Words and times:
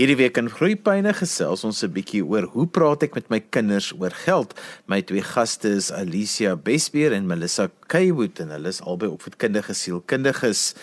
Hierdie 0.00 0.16
week 0.16 0.38
in 0.40 0.46
Groepyne 0.48 1.10
gesels 1.12 1.66
ons 1.68 1.82
'n 1.84 1.92
bietjie 1.92 2.22
oor 2.24 2.46
hoe 2.54 2.64
praat 2.64 3.02
ek 3.02 3.14
met 3.14 3.28
my 3.28 3.40
kinders 3.40 3.92
oor 3.92 4.08
geld. 4.24 4.56
My 4.88 5.02
twee 5.02 5.20
gaste 5.20 5.68
is 5.68 5.92
Alicia 5.92 6.56
Besbeer 6.56 7.12
en 7.12 7.26
Melissa 7.26 7.68
Kaywood 7.88 8.40
en 8.40 8.48
hulle 8.48 8.68
is 8.68 8.80
albei 8.80 9.10
opvoedkundige 9.12 9.74
sielkundiges. 9.74 10.74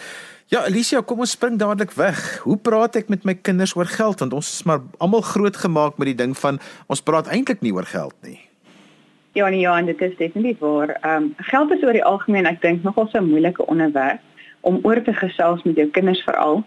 Ja, 0.49 0.59
Alicia, 0.59 1.01
kom 1.01 1.19
ons 1.19 1.31
spring 1.31 1.57
dadelik 1.57 1.91
weg. 1.97 2.37
Hoe 2.43 2.57
praat 2.57 2.95
ek 2.95 3.09
met 3.09 3.25
my 3.25 3.33
kinders 3.33 3.75
oor 3.75 3.89
geld 3.89 4.19
want 4.19 4.33
ons 4.33 4.53
is 4.53 4.63
maar 4.63 4.81
almal 5.00 5.21
grootgemaak 5.21 5.98
met 5.98 6.05
die 6.05 6.26
ding 6.26 6.38
van 6.38 6.60
ons 6.86 7.02
praat 7.02 7.28
eintlik 7.34 7.62
nie 7.62 7.73
oor 7.73 7.89
geld 7.89 8.14
nie. 8.21 8.39
Ja, 9.34 9.50
nee, 9.50 9.62
ja, 9.62 9.78
en 9.78 9.86
dit 9.86 10.02
is 10.02 10.18
definitief 10.18 10.60
waar. 10.60 11.00
Ehm 11.02 11.23
um, 11.23 11.34
geld 11.50 11.71
is 11.71 11.82
oor 11.82 11.94
die 11.94 12.05
algemeen 12.05 12.46
ek 12.46 12.62
dink 12.62 12.84
nogal 12.84 13.10
so 13.10 13.18
'n 13.18 13.30
moeilike 13.30 13.66
onderwerp 13.66 14.21
om 14.62 14.80
oor 14.84 15.02
te 15.02 15.14
gesels 15.14 15.64
met 15.64 15.76
jou 15.76 15.88
kinders 15.89 16.21
veral. 16.23 16.64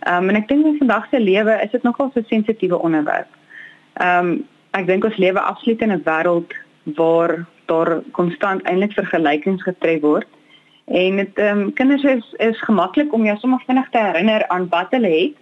Ehm 0.00 0.22
um, 0.22 0.28
en 0.28 0.36
ek 0.36 0.48
dink 0.48 0.66
in 0.66 0.78
vandag 0.78 1.08
se 1.10 1.20
lewe 1.20 1.60
is 1.62 1.70
dit 1.70 1.82
nogal 1.82 2.10
so 2.12 2.20
'n 2.20 2.28
sensitiewe 2.28 2.78
onderwerp. 2.78 3.28
Ehm 3.94 4.26
um, 4.26 4.46
ek 4.70 4.86
dink 4.86 5.04
ons 5.04 5.16
lewe 5.16 5.40
absoluut 5.40 5.82
in 5.82 5.92
'n 5.92 6.02
wêreld 6.04 6.52
waar 6.84 7.46
daar 7.66 8.02
konstant 8.12 8.62
eintlik 8.62 8.92
vergelykings 8.92 9.62
getref 9.62 10.00
word. 10.00 10.28
En 10.84 11.16
dit 11.16 11.38
ehm 11.38 11.60
um, 11.60 11.72
kinders 11.72 12.04
is 12.04 12.34
is 12.38 12.60
gemaklik 12.62 13.12
om 13.12 13.24
jou 13.24 13.38
sommer 13.38 13.62
vinnig 13.66 13.88
te 13.90 13.98
herinner 13.98 14.48
aan 14.48 14.68
wat 14.68 14.90
hulle 14.90 15.10
het 15.10 15.34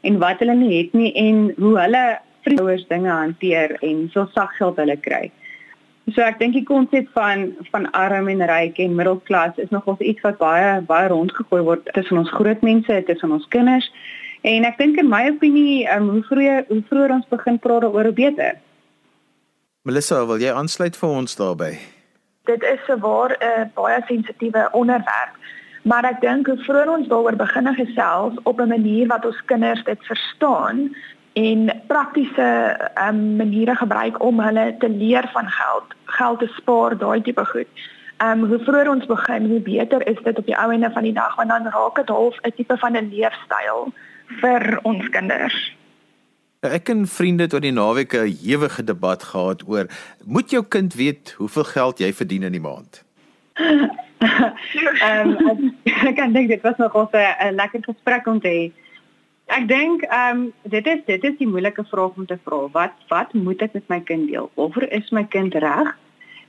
en 0.00 0.18
wat 0.18 0.38
hulle 0.38 0.54
nie 0.54 0.78
het 0.78 0.92
nie 0.92 1.12
en 1.12 1.52
hoe 1.56 1.78
hulle 1.78 2.18
vriendouers 2.42 2.86
dinge 2.86 3.10
hanteer 3.10 3.76
en 3.82 4.08
so 4.12 4.28
sag 4.34 4.56
geld 4.56 4.76
hulle 4.76 4.96
kry. 4.96 5.30
So 6.14 6.22
ek 6.24 6.38
dink 6.40 6.54
die 6.56 6.64
konsep 6.64 7.08
van 7.12 7.50
van 7.72 7.90
arm 7.92 8.28
en 8.32 8.44
ryk 8.48 8.78
en 8.80 8.94
middelklas 8.96 9.58
is 9.60 9.68
nogals 9.74 10.00
iets 10.00 10.22
wat 10.24 10.38
baie 10.40 10.80
baie 10.88 11.08
rondgegooi 11.12 11.60
word 11.66 11.90
tussen 11.92 12.20
ons 12.22 12.30
groot 12.32 12.62
mense, 12.64 13.02
tussen 13.06 13.34
ons 13.34 13.48
kinders. 13.52 13.90
En 14.46 14.64
ek 14.64 14.78
dink 14.78 14.96
in 15.02 15.08
my 15.10 15.26
opinie, 15.28 15.84
um, 15.92 16.08
hoe 16.14 16.22
vroeër 16.30 16.64
hoe 16.70 16.80
vroeër 16.88 17.14
ons 17.18 17.28
begin 17.28 17.58
praat 17.58 17.84
daaroor, 17.84 18.08
hoe 18.08 18.16
beter. 18.16 18.56
Melissa, 19.82 20.24
wil 20.26 20.40
jy 20.40 20.52
aansluit 20.54 20.96
vir 20.96 21.08
ons 21.20 21.36
daarbey? 21.36 21.78
Dit 22.48 22.62
is 22.62 22.80
'n 22.88 23.00
waar 23.00 23.36
'n 23.36 23.44
uh, 23.44 23.64
baie 23.74 24.00
sensitiewe 24.08 24.68
onderwerp. 24.72 25.34
Maar 25.82 26.04
ek 26.04 26.20
dink 26.20 26.46
hoe 26.46 26.58
vroeër 26.64 26.88
ons 26.88 27.08
daaroor 27.08 27.36
begin 27.36 27.74
gesels 27.74 28.34
op 28.42 28.60
'n 28.60 28.68
manier 28.68 29.06
wat 29.06 29.24
ons 29.24 29.44
kinders 29.44 29.84
dit 29.84 30.00
verstaan, 30.06 30.94
en 31.38 31.82
praktiese 31.86 32.46
um, 33.08 33.36
maniere 33.36 33.74
gebruik 33.74 34.22
om 34.22 34.40
hulle 34.40 34.74
te 34.78 34.88
leer 34.90 35.28
van 35.32 35.46
geld, 35.50 35.94
geld 36.04 36.38
te 36.38 36.50
spaar, 36.56 36.98
daai 36.98 37.22
tipe 37.22 37.44
goed. 37.44 37.86
Ehm 38.18 38.42
um, 38.42 38.48
hoe 38.50 38.58
vroeër 38.66 38.90
ons 38.90 39.06
begin, 39.06 39.46
hoe 39.46 39.60
beter 39.60 40.06
is 40.06 40.18
dit 40.24 40.38
op 40.38 40.46
die 40.46 40.56
ou 40.58 40.72
ende 40.74 40.90
van 40.90 41.02
die 41.06 41.14
dag 41.14 41.36
want 41.36 41.48
dan 41.54 41.68
raak 41.70 42.00
dit 42.00 42.08
half 42.08 42.38
'n 42.42 42.54
tipe 42.56 42.76
van 42.76 42.96
'n 42.96 43.10
leefstyl 43.14 43.92
vir 44.40 44.78
ons 44.82 45.08
kinders. 45.08 45.76
Ek 46.60 46.88
en 46.88 47.06
vriende 47.06 47.42
het 47.42 47.54
oor 47.54 47.60
die 47.60 47.72
naweek 47.72 48.12
'n 48.14 48.38
ewige 48.42 48.84
debat 48.84 49.22
gehad 49.22 49.62
oor 49.66 49.86
moet 50.24 50.50
jou 50.50 50.64
kind 50.68 50.94
weet 50.94 51.34
hoeveel 51.38 51.64
geld 51.64 51.98
jy 51.98 52.12
verdien 52.12 52.42
in 52.42 52.52
die 52.52 52.66
maand? 52.70 53.04
Ehm 55.06 55.36
um, 55.48 55.74
ek 55.84 56.16
kan 56.16 56.32
dink 56.32 56.48
dit 56.48 56.62
was 56.62 56.76
nog 56.76 56.94
'n 56.94 57.54
lekker 57.54 57.80
gesprek 57.84 58.26
om 58.26 58.40
te 58.40 58.48
hê. 58.48 58.87
Ek 59.48 59.64
dink 59.68 60.02
ehm 60.04 60.40
um, 60.40 60.40
dit 60.68 60.86
is 60.86 60.98
dit 61.06 61.22
is 61.24 61.36
die 61.38 61.48
moeilike 61.48 61.84
vraag 61.88 62.16
om 62.20 62.26
te 62.28 62.36
vra. 62.44 62.58
Wat 62.72 63.06
wat 63.08 63.32
moet 63.32 63.62
ek 63.64 63.72
met 63.78 63.88
my 63.88 64.00
kind 64.10 64.28
deel? 64.28 64.50
Waaroor 64.60 64.84
is 64.92 65.08
my 65.10 65.24
kind 65.24 65.54
reg? 65.54 65.94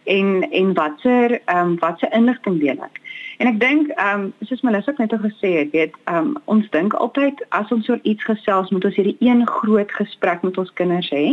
En 0.04 0.44
en 0.50 0.74
watser 0.74 1.38
ehm 1.40 1.58
um, 1.60 1.78
watse 1.80 2.10
inligting 2.12 2.60
deel 2.60 2.84
ek? 2.84 3.00
En 3.40 3.48
ek 3.48 3.60
dink 3.60 3.94
ehm 3.96 4.26
um, 4.26 4.48
soos 4.50 4.66
Melissa 4.68 4.94
net 4.98 5.16
al 5.16 5.24
gesê 5.24 5.54
het, 5.62 5.72
weet 5.72 5.96
ehm 6.12 6.34
um, 6.34 6.36
ons 6.46 6.68
dink 6.76 6.94
altyd 6.94 7.46
as 7.56 7.72
ons 7.72 7.88
oor 7.90 8.04
iets 8.04 8.28
gesels, 8.28 8.72
moet 8.76 8.86
ons 8.92 9.00
hierdie 9.00 9.18
een 9.24 9.48
groot 9.48 9.92
gesprek 10.02 10.44
met 10.44 10.60
ons 10.60 10.74
kinders 10.82 11.12
hê 11.16 11.26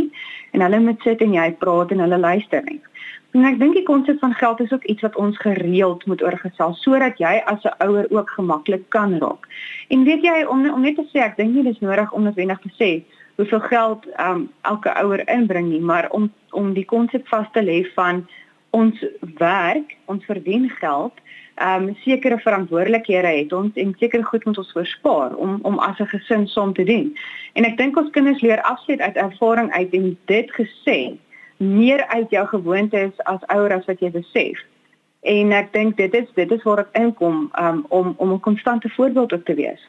en 0.54 0.62
hulle 0.68 0.80
moet 0.86 1.02
sit 1.02 1.24
en 1.26 1.34
jy 1.34 1.48
praat 1.64 1.90
en 1.90 2.06
hulle 2.06 2.22
luister 2.28 2.62
net. 2.70 2.86
En 3.36 3.44
ek 3.44 3.58
dink 3.60 3.74
die 3.76 3.84
konsep 3.84 4.16
van 4.24 4.32
geld 4.32 4.60
is 4.64 4.70
ook 4.72 4.84
iets 4.88 5.04
wat 5.04 5.16
ons 5.20 5.36
gereeld 5.38 6.06
moet 6.08 6.22
oorgesels 6.24 6.78
sodat 6.80 7.18
jy 7.20 7.34
as 7.52 7.64
'n 7.68 7.74
ouer 7.84 8.06
ook 8.08 8.30
gemaklik 8.30 8.88
kan 8.88 9.18
raak. 9.18 9.44
En 9.88 10.04
weet 10.04 10.22
jy 10.24 10.44
om 10.48 10.64
om 10.70 10.80
net 10.80 10.96
te 10.96 11.04
sê 11.12 11.20
ek 11.20 11.36
dink 11.36 11.52
nie 11.54 11.62
dis 11.62 11.80
nodig 11.80 12.12
om 12.12 12.22
noodwendig 12.22 12.60
te 12.60 12.72
sê 12.80 12.90
hoeveel 13.36 13.60
geld 13.60 14.06
um, 14.20 14.48
elke 14.62 14.94
ouer 15.02 15.28
inbring 15.28 15.68
nie, 15.68 15.80
maar 15.80 16.08
om 16.10 16.32
om 16.50 16.72
die 16.72 16.84
konsep 16.84 17.28
vas 17.28 17.46
te 17.52 17.62
lê 17.62 17.84
van 17.94 18.26
ons 18.70 19.04
werk, 19.36 19.96
ons 20.04 20.24
verdien 20.24 20.70
geld, 20.70 21.12
ehm 21.54 21.88
um, 21.88 21.96
sekere 22.04 22.38
verantwoordelikhede 22.38 23.28
het 23.28 23.52
ons 23.52 23.76
en 23.76 23.94
sekere 23.98 24.22
goed 24.22 24.44
moet 24.44 24.58
ons 24.58 24.72
voorspaar 24.72 25.34
om 25.34 25.58
om 25.62 25.78
as 25.78 25.98
'n 25.98 26.06
gesin 26.06 26.48
saam 26.48 26.72
te 26.72 26.84
doen. 26.84 27.16
En 27.52 27.64
ek 27.64 27.76
dink 27.76 27.96
ons 27.96 28.10
kinders 28.10 28.40
leer 28.40 28.62
afsluit 28.62 29.00
uit 29.00 29.16
ervaring 29.16 29.72
uit 29.72 29.92
en 29.92 30.18
dit 30.24 30.50
gesê 30.52 31.18
meer 31.56 32.06
uit 32.06 32.30
jou 32.30 32.46
gewoontes 32.46 33.12
as 33.24 33.46
ouer 33.46 33.72
as 33.72 33.84
wat 33.84 34.00
jy 34.00 34.10
besef. 34.10 34.62
En 35.26 35.52
ek 35.52 35.72
dink 35.72 35.96
dit 35.96 36.14
is 36.14 36.28
dit 36.34 36.50
is 36.50 36.62
waar 36.62 36.84
ek 36.84 36.94
inkom 36.98 37.46
um, 37.58 37.84
om 37.88 38.14
om 38.16 38.32
'n 38.32 38.40
konstante 38.40 38.88
voorbeeld 38.88 39.32
op 39.32 39.44
te 39.44 39.54
wees. 39.54 39.82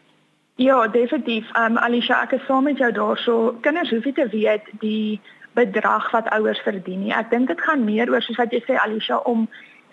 Ja, 0.55 0.87
definitief. 0.87 1.45
Um 1.57 1.77
Alicia, 1.77 2.21
ek 2.23 2.31
is 2.31 2.45
saam 2.45 2.63
met 2.63 2.77
jou 2.77 2.91
daarso. 2.91 3.57
Kinders 3.61 3.89
hoef 3.89 4.05
nie 4.05 4.13
te 4.13 4.27
weet 4.27 4.65
die 4.79 5.21
bedrag 5.53 6.11
wat 6.11 6.29
ouers 6.29 6.59
verdien 6.59 7.03
nie. 7.03 7.13
Ek 7.13 7.29
dink 7.29 7.47
dit 7.47 7.61
gaan 7.61 7.83
meer 7.83 8.09
oor 8.09 8.21
soos 8.21 8.39
wat 8.41 8.51
jy 8.51 8.63
sê 8.65 8.77
Alicia 8.81 9.17
om 9.17 9.47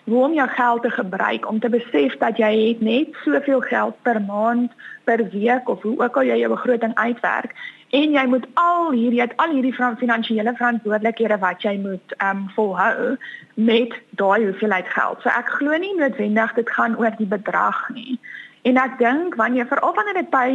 hoe 0.05 0.23
om 0.23 0.33
jou 0.33 0.47
geld 0.47 0.81
te 0.81 0.89
gebruik 0.89 1.47
om 1.49 1.59
te 1.59 1.69
besef 1.69 2.17
dat 2.17 2.37
jy 2.37 2.51
het 2.67 2.81
net 2.81 3.13
soveel 3.23 3.61
geld 3.61 3.95
per 4.01 4.21
maand, 4.21 4.71
per 5.03 5.29
week 5.29 5.69
of 5.69 5.81
hoe 5.81 5.97
ook 6.01 6.17
al 6.17 6.29
jy 6.29 6.37
jou 6.43 6.51
begroting 6.53 6.93
uitwerk 6.95 7.55
en 7.95 8.15
jy 8.15 8.23
moet 8.27 8.45
al 8.59 8.89
hierdie 8.91 9.21
het 9.21 9.33
al 9.41 9.53
hierdie 9.55 9.73
finansiële 9.75 10.53
verantwoordelikhede 10.57 11.37
wat 11.43 11.63
jy 11.63 11.75
moet 11.79 12.15
ehm 12.17 12.45
um, 12.45 12.47
volhou 12.55 13.15
met 13.53 13.93
daai 14.21 14.45
hoeveelheid 14.45 14.89
geld. 14.95 15.21
So 15.21 15.31
ek 15.31 15.51
glo 15.59 15.77
nie 15.79 15.93
noodwendig 15.99 16.55
dit 16.59 16.73
gaan 16.77 16.97
oor 16.99 17.15
die 17.17 17.29
bedrag 17.35 17.79
nie. 17.95 18.19
En 18.67 18.81
ek 18.81 18.97
dink 18.99 19.37
wanneer 19.39 19.69
veral 19.71 19.95
wanneer 19.95 20.19
dit 20.19 20.29
by 20.33 20.49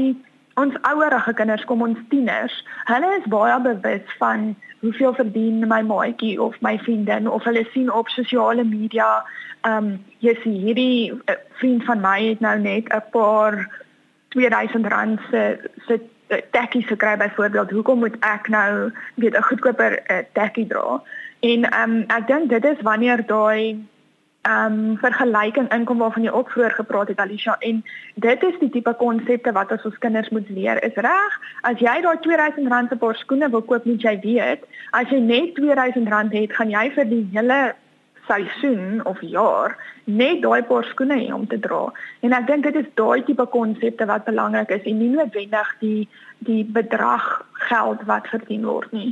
ons 0.60 0.76
ouerige 0.90 1.32
kinders 1.38 1.64
kom 1.64 1.82
ons 1.86 1.98
tieners, 2.10 2.56
hulle 2.90 3.10
is 3.16 3.28
baie 3.32 3.56
bewus 3.64 4.16
van 4.18 4.50
hoeveel 4.80 5.14
verdien 5.14 5.64
my 5.68 5.80
maatjie 5.86 6.36
of 6.42 6.60
my 6.60 6.76
vriendin 6.84 7.28
of 7.28 7.44
hulle 7.48 7.64
sien 7.72 7.92
op 7.92 8.08
sosiale 8.08 8.64
media, 8.64 9.10
ehm 9.64 9.76
um, 9.76 9.92
jy 10.20 10.36
sien 10.42 10.60
hierdie 10.66 11.12
uh, 11.12 11.40
vriend 11.62 11.84
van 11.88 12.04
my 12.04 12.18
het 12.28 12.40
nou 12.44 12.56
net 12.58 12.92
'n 12.92 13.04
paar 13.16 13.64
2000 14.28 14.86
rand 14.86 15.20
se 15.30 15.70
se 15.86 16.00
tekkies 16.50 16.86
gekry 16.86 17.16
byvoorbeeld 17.16 17.70
hoekom 17.70 17.98
moet 17.98 18.16
ek 18.20 18.48
nou 18.48 18.92
weet 19.14 19.36
'n 19.36 19.42
goedkoper 19.42 20.00
uh, 20.06 20.18
tekkie 20.32 20.66
dra? 20.66 21.02
En 21.40 21.80
um, 21.80 22.04
ek 22.06 22.26
dink 22.26 22.48
dit 22.48 22.64
is 22.64 22.80
wanneer 22.82 23.26
daai 23.26 23.88
um 24.48 24.96
vergelyking 24.96 25.68
inkom 25.72 25.98
waarvan 25.98 26.22
jy 26.24 26.30
ook 26.32 26.50
vroeër 26.50 26.70
gepraat 26.70 27.08
het 27.08 27.18
Alicia 27.20 27.56
en 27.58 27.84
dit 28.14 28.42
is 28.42 28.58
die 28.60 28.70
tipe 28.70 28.94
konsepte 28.96 29.52
wat 29.52 29.72
ons 29.72 29.84
ons 29.84 29.98
kinders 29.98 30.28
moet 30.28 30.48
leer. 30.48 30.80
Is 30.84 30.96
reg 30.96 31.36
as 31.60 31.78
jy 31.78 32.00
daai 32.00 32.16
2000 32.24 32.68
rand 32.68 32.88
se 32.88 32.96
paar 32.96 33.16
skoene 33.16 33.50
wil 33.50 33.62
koop 33.62 33.84
moet 33.84 34.00
jy 34.02 34.16
weet 34.22 34.64
as 34.90 35.12
jy 35.12 35.20
net 35.20 35.54
2000 35.54 36.08
rand 36.08 36.32
het 36.32 36.56
gaan 36.56 36.72
jy 36.72 36.88
vir 36.96 37.04
die 37.04 37.28
hele 37.32 37.60
seisoen 38.30 39.00
of 39.10 39.20
jaar 39.26 39.76
net 40.04 40.42
daai 40.44 40.62
paar 40.68 40.86
skoene 40.90 41.18
hê 41.18 41.30
om 41.34 41.46
te 41.50 41.58
dra. 41.58 41.88
En 42.24 42.34
ek 42.36 42.46
dink 42.50 42.68
dit 42.68 42.78
is 42.82 42.92
daai 43.00 43.24
tipe 43.26 43.46
konsepte 43.54 44.06
wat 44.10 44.28
belangrik 44.28 44.70
is 44.78 44.86
en 44.86 45.00
nie 45.02 45.10
noodwendig 45.14 45.74
die 45.84 46.08
die 46.46 46.62
bedrag 46.64 47.26
geld 47.68 48.06
wat 48.08 48.30
verdien 48.32 48.64
word 48.64 48.94
nie. 48.96 49.10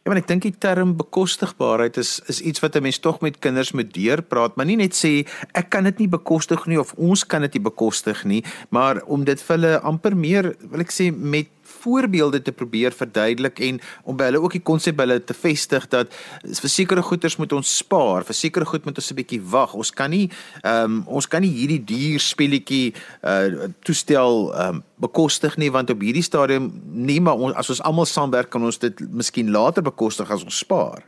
Ja, 0.00 0.12
maar 0.14 0.20
ek 0.22 0.30
dink 0.30 0.46
die 0.46 0.54
term 0.56 0.94
bekostigbaarheid 0.96 1.98
is 2.00 2.14
is 2.32 2.38
iets 2.40 2.62
wat 2.64 2.76
'n 2.76 2.82
mens 2.82 2.98
tog 2.98 3.20
met 3.20 3.38
kinders 3.38 3.72
moet 3.72 3.92
deurpraat, 3.92 4.56
maar 4.56 4.66
nie 4.66 4.76
net 4.76 4.94
sê 4.96 5.28
ek 5.52 5.68
kan 5.70 5.84
dit 5.84 5.98
nie 5.98 6.08
bekostig 6.08 6.66
nie 6.66 6.80
of 6.80 6.94
ons 6.96 7.26
kan 7.26 7.42
dit 7.42 7.54
nie 7.54 7.62
bekostig 7.62 8.24
nie, 8.24 8.44
maar 8.70 9.02
om 9.04 9.24
dit 9.24 9.42
vir 9.42 9.56
hulle 9.56 9.80
amper 9.80 10.16
meer, 10.16 10.54
wil 10.70 10.80
ek 10.80 10.90
sê 10.90 11.12
met 11.12 11.48
voorbeelde 11.82 12.42
te 12.42 12.52
probeer 12.52 12.94
verduidelik 12.96 13.60
en 13.60 13.80
om 14.04 14.16
by 14.16 14.30
hulle 14.30 14.42
ook 14.42 14.56
die 14.56 14.62
konsep 14.62 14.96
by 14.96 15.06
hulle 15.06 15.20
te 15.24 15.36
vestig 15.36 15.88
dat 15.92 16.14
vir 16.44 16.72
sekere 16.72 17.02
goederes 17.02 17.38
moet 17.40 17.52
ons 17.56 17.76
spaar, 17.82 18.24
vir 18.28 18.36
sekere 18.36 18.68
goed 18.68 18.84
moet 18.84 18.98
ons 19.00 19.10
'n 19.10 19.20
bietjie 19.20 19.42
wag. 19.42 19.74
Ons 19.74 19.90
kan 19.90 20.10
nie 20.10 20.30
ehm 20.62 20.84
um, 20.84 21.02
ons 21.06 21.26
kan 21.26 21.42
nie 21.42 21.52
hierdie 21.52 21.84
duur 21.84 22.20
spelletjie 22.20 22.94
uh 23.22 23.68
toestel 23.84 24.52
ehm 24.54 24.74
um, 24.74 24.82
bekostig 25.00 25.56
nie 25.56 25.70
want 25.70 25.90
op 25.90 26.00
hierdie 26.00 26.22
stadium 26.22 26.70
nie 26.84 27.20
maar 27.20 27.36
ons, 27.36 27.54
as 27.54 27.70
ons 27.70 27.82
almal 27.82 28.06
saamwerk 28.06 28.50
kan 28.50 28.64
ons 28.64 28.78
dit 28.78 29.00
miskien 29.10 29.50
later 29.50 29.82
bekostig 29.82 30.30
as 30.30 30.44
ons 30.44 30.58
spaar. 30.58 31.02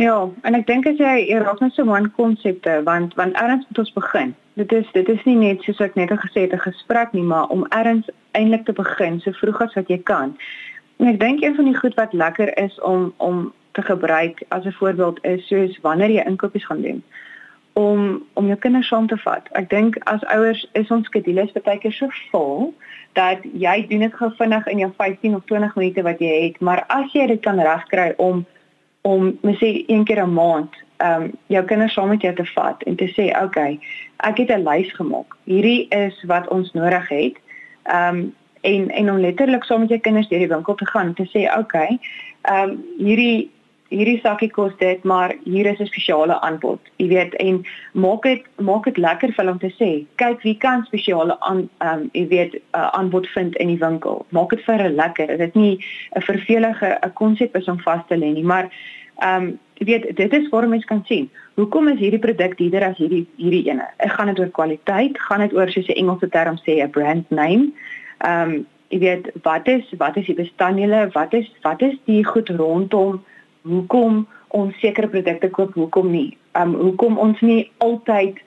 Ja, 0.00 0.28
en 0.42 0.54
ek 0.54 0.66
dink 0.66 0.86
as 0.88 0.96
jy 0.96 1.26
net 1.36 1.74
so 1.74 1.84
man 1.84 2.10
konsepte 2.16 2.80
want 2.84 3.14
want 3.14 3.36
erns 3.36 3.66
moet 3.68 3.78
ons 3.78 3.92
begin. 3.92 4.34
Dit 4.56 4.72
is 4.72 4.86
dit 4.92 5.08
is 5.08 5.24
nie 5.24 5.36
net 5.36 5.62
soos 5.62 5.80
ek 5.84 5.94
net 5.94 6.10
gesê 6.10 6.46
het 6.46 6.52
'n 6.52 6.64
gesprek 6.68 7.12
nie, 7.12 7.22
maar 7.22 7.48
om 7.48 7.66
erns 7.68 8.08
eintlik 8.32 8.64
te 8.64 8.72
begin 8.72 9.20
so 9.20 9.32
vroeg 9.32 9.60
as 9.60 9.74
wat 9.74 9.88
jy 9.88 9.98
kan. 9.98 10.36
En 10.96 11.06
ek 11.06 11.20
dink 11.20 11.42
een 11.42 11.54
van 11.54 11.64
die 11.64 11.76
goed 11.76 11.94
wat 11.94 12.12
lekker 12.12 12.58
is 12.58 12.80
om 12.80 13.12
om 13.16 13.52
te 13.72 13.82
gebruik 13.82 14.42
as 14.48 14.64
'n 14.64 14.72
voorbeeld 14.72 15.24
is 15.24 15.46
soos 15.46 15.78
wanneer 15.80 16.10
jy 16.10 16.24
inkopies 16.24 16.64
gaan 16.64 16.82
doen 16.82 17.02
om 17.72 18.22
om 18.32 18.46
jou 18.46 18.58
kinders 18.58 18.88
saam 18.88 19.06
te 19.06 19.16
vat. 19.16 19.48
Ek 19.52 19.70
dink 19.70 19.96
as 20.04 20.24
ouers 20.24 20.66
is 20.72 20.90
ons 20.90 21.06
skedules 21.06 21.52
baie 21.52 21.78
keer 21.78 21.92
so 21.92 22.08
vol 22.30 22.74
dat 23.12 23.38
jy 23.52 23.86
doen 23.88 24.04
dit 24.06 24.14
gou 24.14 24.30
vinnig 24.36 24.66
in 24.66 24.78
jou 24.78 24.90
15 24.96 25.34
of 25.34 25.44
20 25.44 25.74
minute 25.76 26.02
wat 26.02 26.18
jy 26.18 26.32
het, 26.46 26.60
maar 26.60 26.84
as 26.88 27.12
jy 27.12 27.26
dit 27.26 27.40
kan 27.40 27.60
regkry 27.60 28.12
om 28.16 28.46
om 29.02 29.38
mens 29.42 29.58
sê 29.58 29.84
een 29.86 30.04
keer 30.04 30.22
'n 30.22 30.32
maand 30.32 30.74
ehm 30.96 31.22
um, 31.22 31.32
jou 31.46 31.64
kinders 31.64 31.92
saam 31.92 32.08
met 32.08 32.20
jou 32.20 32.34
te 32.34 32.44
vat 32.44 32.82
en 32.82 32.96
te 32.96 33.08
sê, 33.08 33.24
"Oké, 33.30 33.44
okay, 33.44 33.80
ek 34.16 34.36
het 34.36 34.50
'n 34.50 34.68
lys 34.68 34.92
gemaak. 34.92 35.36
Hierdie 35.44 35.88
is 35.88 36.24
wat 36.26 36.48
ons 36.48 36.72
nodig 36.72 37.08
het." 37.08 37.36
Ehm 37.82 38.16
um, 38.16 38.34
en 38.60 38.90
en 38.90 39.10
om 39.10 39.18
letterlik 39.18 39.64
saam 39.64 39.80
met 39.80 39.88
jou 39.88 40.00
kinders 40.00 40.28
deur 40.28 40.38
die 40.38 40.48
winkel 40.48 40.74
te 40.74 40.86
gaan 40.86 41.06
en 41.06 41.14
te 41.14 41.26
sê, 41.26 41.50
"Oké, 41.50 41.58
okay, 41.58 41.98
ehm 42.42 42.70
um, 42.70 42.84
hierdie 42.98 43.50
hierdie 43.92 44.20
sakkie 44.22 44.48
kos 44.50 44.72
dit, 44.80 45.04
maar 45.04 45.34
hier 45.44 45.66
is 45.66 45.80
'n 45.80 45.86
spesiale 45.86 46.40
aanbod." 46.40 46.80
Jy 46.96 47.08
weet, 47.08 47.34
en 47.34 47.64
maak 47.92 48.22
dit 48.22 48.42
maak 48.56 48.84
dit 48.84 48.96
lekker 48.96 49.28
vir 49.28 49.44
hulle 49.44 49.52
om 49.52 49.58
te 49.58 49.72
sê, 49.80 50.06
"Kyk, 50.16 50.42
wie 50.42 50.56
kan 50.56 50.84
spesiale 50.84 51.36
aan 51.40 51.68
ehm 51.78 51.98
um, 51.98 52.08
jy 52.12 52.26
weet 52.28 52.54
'n 52.54 52.60
uh, 52.78 52.88
aanbod 52.98 53.26
vind 53.26 53.56
in 53.56 53.68
die 53.68 53.78
winkel." 53.78 54.26
Maak 54.28 54.50
dit 54.50 54.64
vir 54.64 54.74
hulle 54.76 54.94
lekker. 54.94 55.26
Dit 55.26 55.40
is 55.40 55.54
nie 55.54 55.78
'n 56.16 56.20
vervelige 56.20 56.98
'n 57.02 57.12
konsep 57.12 57.56
is 57.56 57.68
om 57.68 57.78
vas 57.80 58.02
te 58.08 58.16
lê 58.16 58.32
nie, 58.32 58.44
maar 58.44 58.70
ehm 59.18 59.42
um, 59.42 59.58
jy 59.74 59.86
weet 59.86 60.16
dit 60.16 60.32
is 60.32 60.48
waar 60.48 60.68
mense 60.68 60.86
kan 60.86 61.02
sien. 61.06 61.30
Hoekom 61.54 61.88
is 61.88 61.98
hierdie 61.98 62.18
produk 62.18 62.56
duurder 62.56 62.84
as 62.84 62.96
hierdie 62.96 63.26
hierdie 63.36 63.70
ene? 63.70 63.86
Ek 63.96 64.12
gaan 64.12 64.26
dit 64.26 64.38
oor 64.38 64.50
kwaliteit, 64.50 65.18
gaan 65.18 65.40
dit 65.40 65.52
oor 65.52 65.70
soos 65.70 65.86
die 65.86 65.98
Engelse 66.00 66.28
term 66.28 66.56
sê 66.66 66.82
'n 66.82 66.90
brand 66.90 67.30
name. 67.30 67.72
Ehm 68.18 68.50
um, 68.50 68.66
jy 68.92 68.98
weet 68.98 69.30
wat 69.42 69.68
is 69.68 69.84
wat 69.98 70.16
is 70.16 70.26
die 70.26 70.36
bestanddele? 70.36 71.08
Wat 71.12 71.32
is 71.34 71.48
wat 71.62 71.82
is 71.82 71.94
die 72.04 72.24
goed 72.24 72.48
rondom 72.48 73.22
hoekom 73.62 74.26
ons 74.48 74.78
sekere 74.80 75.08
produkte 75.08 75.50
koop, 75.50 75.74
hoekom 75.74 76.10
nie? 76.10 76.36
Ehm 76.52 76.74
um, 76.74 76.80
hoekom 76.80 77.18
ons 77.18 77.40
nie 77.40 77.70
altyd 77.78 78.40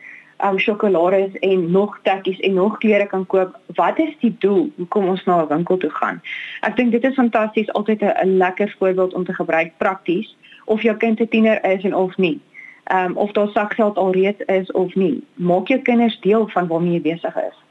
um 0.44 0.60
sjokolade 0.60 1.40
en 1.40 1.72
nog 1.72 2.00
tekkies 2.04 2.40
en 2.40 2.54
nog 2.54 2.78
klere 2.78 3.08
kan 3.08 3.26
koop. 3.26 3.60
Wat 3.76 4.00
is 4.00 4.16
die 4.20 4.36
doel? 4.40 4.70
Hoekom 4.78 5.08
ons 5.08 5.24
na 5.24 5.42
'n 5.42 5.48
winkel 5.48 5.78
toe 5.78 5.90
gaan? 5.90 6.22
Ek 6.62 6.76
dink 6.76 6.92
dit 6.92 7.04
is 7.04 7.14
fantasties, 7.14 7.74
altyd 7.74 8.02
'n 8.02 8.38
lekker 8.38 8.76
voorbeeld 8.80 9.14
om 9.14 9.26
te 9.26 9.34
gebruik 9.34 9.72
prakties 9.78 10.36
of 10.66 10.82
jou 10.82 10.98
kind 10.98 11.20
'n 11.20 11.28
tiener 11.28 11.66
is 11.66 11.84
en 11.84 11.96
of 11.96 12.18
nie. 12.18 12.40
Ehm 12.84 13.06
um, 13.06 13.18
of 13.18 13.32
daar 13.32 13.50
sakgeld 13.50 13.98
alreeds 13.98 14.42
is 14.46 14.72
of 14.72 14.96
nie. 14.96 15.24
Maak 15.34 15.68
jou 15.68 15.82
kinders 15.82 16.20
deel 16.20 16.48
van 16.48 16.68
waarmee 16.68 16.92
jy 16.92 17.02
besig 17.02 17.36
is. 17.36 17.65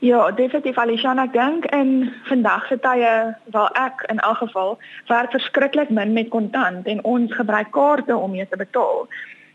Ja, 0.00 0.30
definitief 0.30 0.76
Alishana 0.78 1.26
dink 1.26 1.64
in 1.64 2.12
vandag 2.24 2.66
se 2.66 2.76
tye 2.78 3.34
waar 3.50 3.72
ek 3.74 4.04
in 4.06 4.20
elk 4.22 4.36
geval 4.36 4.78
werk 5.08 5.32
verskriklik 5.34 5.90
min 5.90 6.12
met 6.12 6.28
kontant 6.30 6.86
en 6.86 7.02
ons 7.04 7.34
gebruik 7.34 7.72
kaarte 7.74 8.16
om 8.16 8.30
mee 8.30 8.46
te 8.48 8.56
betaal. 8.56 9.08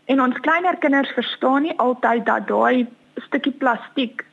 En 0.04 0.20
ons 0.20 0.40
kleiner 0.40 0.76
kinders 0.76 1.14
verstaan 1.16 1.62
nie 1.62 1.78
altyd 1.78 2.26
dat 2.26 2.48
daai 2.48 2.86
stukkie 3.24 3.54
plastiek 3.62 4.26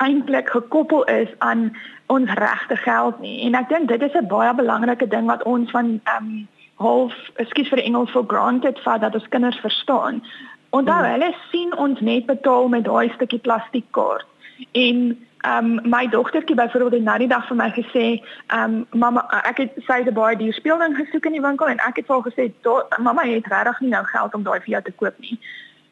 eintlik 0.00 0.48
gekoppel 0.48 1.04
is 1.04 1.28
aan 1.38 1.76
ons 2.06 2.32
regte 2.40 2.76
geld 2.76 3.20
nie. 3.20 3.36
En 3.44 3.60
ek 3.60 3.68
dink 3.68 3.88
dit 3.88 4.02
is 4.02 4.16
'n 4.16 4.32
baie 4.32 4.54
belangrike 4.54 5.08
ding 5.08 5.26
wat 5.26 5.42
ons 5.42 5.70
van 5.70 6.00
ehm 6.04 6.24
um, 6.24 6.48
half, 6.80 7.14
ekskuus 7.36 7.68
vir 7.68 7.84
die 7.84 7.88
Engels 7.92 8.10
for 8.10 8.24
granted 8.26 8.80
vat 8.80 9.00
dat 9.00 9.14
ons 9.14 9.28
kinders 9.28 9.60
verstaan. 9.60 10.24
Onthou, 10.70 11.04
hmm. 11.04 11.12
hulle 11.12 11.34
sien 11.50 11.76
ons 11.76 12.00
net 12.00 12.26
betaal 12.26 12.68
met 12.68 12.84
daai 12.84 13.12
stukkie 13.12 13.44
plastiekkaart. 13.44 14.29
En 14.72 15.26
ehm 15.40 15.64
um, 15.64 15.90
my 15.90 16.08
dogtertjie 16.08 16.56
byvoorbeeld 16.56 16.92
het 16.92 17.02
nou 17.02 17.18
die 17.18 17.28
dag 17.28 17.46
vir 17.46 17.56
my 17.56 17.70
gesê, 17.76 18.06
ehm 18.46 18.74
um, 18.74 18.86
mamma, 19.00 19.24
ek 19.48 19.56
het 19.56 19.78
sy 19.86 20.02
het 20.02 20.14
baie 20.14 20.36
duur 20.36 20.52
speelding 20.52 20.96
gesoek 20.96 21.24
in 21.24 21.32
die 21.32 21.40
winkel 21.40 21.68
en 21.68 21.80
ek 21.86 21.96
het 21.96 22.06
vir 22.06 22.14
haar 22.14 22.28
gesê, 22.28 22.52
mamma, 22.98 23.24
jy 23.24 23.38
het 23.40 23.46
regtig 23.52 23.80
nie 23.80 23.94
nou 23.94 24.04
geld 24.04 24.34
om 24.34 24.42
daai 24.42 24.60
vir 24.60 24.72
jou 24.74 24.82
te 24.82 24.92
koop 24.92 25.18
nie. 25.18 25.38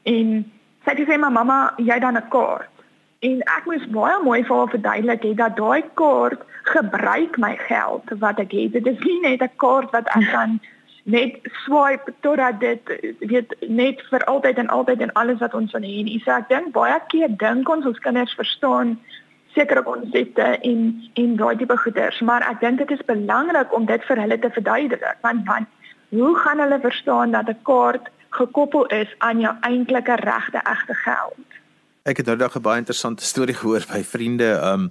En 0.03 0.44
sy 0.85 0.91
het 0.91 1.00
gesê, 1.00 1.19
"Mamma, 1.19 1.73
jy 1.76 1.99
dan 1.99 2.17
'n 2.17 2.29
kaart." 2.29 2.69
En 3.19 3.41
ek 3.41 3.65
moes 3.67 3.87
baie 3.91 4.23
mooi 4.23 4.44
vir 4.44 4.56
haar 4.56 4.69
verduidelik 4.69 5.23
hê 5.23 5.35
dat 5.35 5.56
daai 5.56 5.82
kaart 5.94 6.43
gebruik 6.62 7.38
my 7.38 7.56
geld 7.56 8.03
wat 8.19 8.38
ek 8.38 8.53
het. 8.53 8.73
Dit 8.73 8.87
is 8.87 8.99
nie 8.99 9.21
net 9.21 9.43
'n 9.43 9.56
kaart 9.56 9.91
wat 9.91 10.06
ek 10.14 10.29
kan 10.37 10.61
net 11.08 11.38
swipe 11.64 12.12
totdat 12.20 12.60
dit 12.60 12.90
weet 13.19 13.55
net 13.69 14.02
vir 14.10 14.25
altyd 14.32 14.58
en 14.60 14.69
altyd 14.75 15.00
en 15.06 15.12
alles 15.20 15.40
wat 15.40 15.55
ons 15.56 15.72
van 15.72 15.87
hê. 15.87 16.02
So 16.25 16.34
ek 16.34 16.50
dink 16.52 16.75
baie 16.76 16.99
keer 17.12 17.32
dink 17.40 17.69
ons 17.72 17.88
ons 17.88 18.02
kinders 18.05 18.34
verstaan 18.37 18.99
sekere 19.56 19.82
konsepte 19.87 20.50
en 20.70 20.82
en 21.22 21.37
daai 21.40 21.56
tipe 21.56 21.76
goeders, 21.84 22.20
maar 22.20 22.44
ek 22.50 22.60
dink 22.60 22.84
dit 22.84 22.93
is 22.99 23.08
belangrik 23.08 23.72
om 23.75 23.88
dit 23.88 24.05
vir 24.10 24.22
hulle 24.25 24.38
te 24.38 24.52
verduidelik 24.58 25.25
want 25.25 25.49
want 25.49 25.69
hoe 26.12 26.34
gaan 26.43 26.60
hulle 26.64 26.81
verstaan 26.84 27.32
dat 27.37 27.49
'n 27.49 27.62
kaart 27.70 28.12
gekoppel 28.40 28.87
is 28.87 29.14
aan 29.19 29.40
jou 29.40 29.54
eintlike 29.61 30.14
regte 30.25 30.61
egte 30.75 30.94
geld? 30.94 31.57
Ek 32.08 32.22
het 32.22 32.28
nou 32.31 32.38
dag 32.40 32.55
'n 32.56 32.62
baie 32.64 32.81
interessante 32.81 33.25
storie 33.25 33.55
gehoor 33.60 33.84
by 33.84 34.00
vriende 34.02 34.49
um 34.64 34.88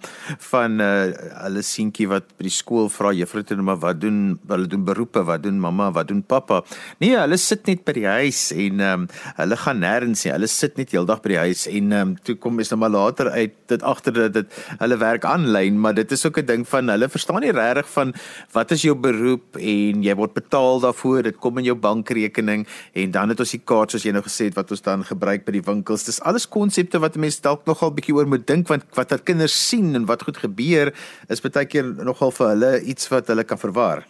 van 0.51 0.81
uh 0.81 1.09
hulle 1.47 1.61
seentjie 1.65 2.05
wat 2.07 2.25
by 2.37 2.45
die 2.45 2.53
skool 2.53 2.89
vra 2.93 3.09
juffrou 3.11 3.41
toe 3.43 3.57
maar 3.57 3.79
wat 3.81 4.01
doen 4.01 4.37
hulle 4.47 4.67
doen 4.67 4.83
beroepe 4.85 5.23
wat 5.25 5.41
doen 5.43 5.57
mamma 5.59 5.91
wat 5.91 6.07
doen 6.07 6.21
pappa? 6.21 6.61
Nee 6.99 7.17
hulle 7.17 7.37
sit 7.37 7.65
net 7.65 7.81
by 7.85 7.93
die 7.97 8.05
huis 8.05 8.51
en 8.51 8.79
um 8.79 9.07
hulle 9.37 9.57
gaan 9.57 9.81
nêrens 9.81 10.25
nie. 10.25 10.33
Hulle 10.33 10.47
sit 10.47 10.77
net 10.77 10.91
heeldag 10.93 11.23
by 11.23 11.29
die 11.29 11.37
huis 11.37 11.65
en 11.67 11.91
um 11.91 12.11
toe 12.21 12.35
kom 12.35 12.59
is 12.59 12.69
nou 12.69 12.79
maar 12.79 12.93
later 12.93 13.31
uit 13.33 13.55
dit 13.65 13.81
agter 13.81 14.13
dat 14.13 14.33
dit 14.33 14.53
hulle 14.79 14.97
werk 14.97 15.25
aanlyn 15.25 15.81
maar 15.81 15.97
dit 15.97 16.11
is 16.11 16.25
ook 16.25 16.37
'n 16.37 16.45
ding 16.45 16.67
van 16.67 16.87
hulle 16.87 17.09
verstaan 17.09 17.41
nie 17.41 17.51
regtig 17.51 17.89
van 17.89 18.13
wat 18.53 18.71
is 18.71 18.81
jou 18.81 18.95
beroep 18.95 19.57
en 19.57 20.03
jy 20.03 20.15
word 20.15 20.33
betaal 20.33 20.79
daarvoor. 20.85 21.23
Dit 21.23 21.37
kom 21.37 21.57
in 21.57 21.65
jou 21.65 21.75
bankrekening 21.75 22.67
en 22.93 23.11
dan 23.11 23.29
het 23.29 23.39
ons 23.39 23.51
die 23.51 23.65
kaart 23.65 23.91
soos 23.91 24.03
jy 24.03 24.11
nou 24.11 24.23
gesê 24.23 24.45
het 24.45 24.55
wat 24.55 24.71
ons 24.71 24.81
dan 24.81 25.03
gebruik 25.03 25.45
by 25.45 25.51
die 25.51 25.65
winkels. 25.65 26.05
Dis 26.05 26.21
alles 26.21 26.45
konsepte 26.45 26.99
wat 27.07 27.15
mense 27.23 27.41
dalk 27.41 27.65
nogal 27.65 27.93
bietjie 27.95 28.15
oor 28.17 28.27
moet 28.27 28.45
dink 28.47 28.67
want 28.71 28.83
wat 28.99 29.15
dat 29.15 29.23
kinders 29.23 29.55
sien 29.69 29.95
en 29.95 30.05
wat 30.11 30.27
goed 30.27 30.37
gebeur 30.43 30.93
is 31.33 31.41
baie 31.45 31.65
keer 31.65 31.87
nogal 32.11 32.35
vir 32.39 32.47
hulle 32.53 32.71
iets 32.93 33.09
wat 33.13 33.31
hulle 33.31 33.47
kan 33.47 33.61
verwar. 33.61 34.05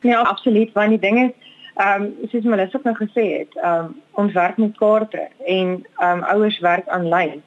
Ja, 0.00 0.22
absoluut, 0.24 0.72
want 0.74 0.96
die 0.96 1.04
ding 1.06 1.20
is 1.28 1.36
ehm 1.80 2.02
um, 2.02 2.28
soos 2.28 2.44
Melissa 2.44 2.78
ook 2.78 2.88
nou 2.88 2.96
gesê 2.96 3.24
het, 3.38 3.54
ehm 3.56 3.84
um, 3.84 3.94
ons 4.20 4.32
werk 4.32 4.56
met 4.56 4.76
kaarte 4.76 5.28
en 5.46 5.68
ehm 5.98 6.18
um, 6.18 6.24
ouers 6.32 6.58
werk 6.58 6.88
aanlyn. 6.88 7.40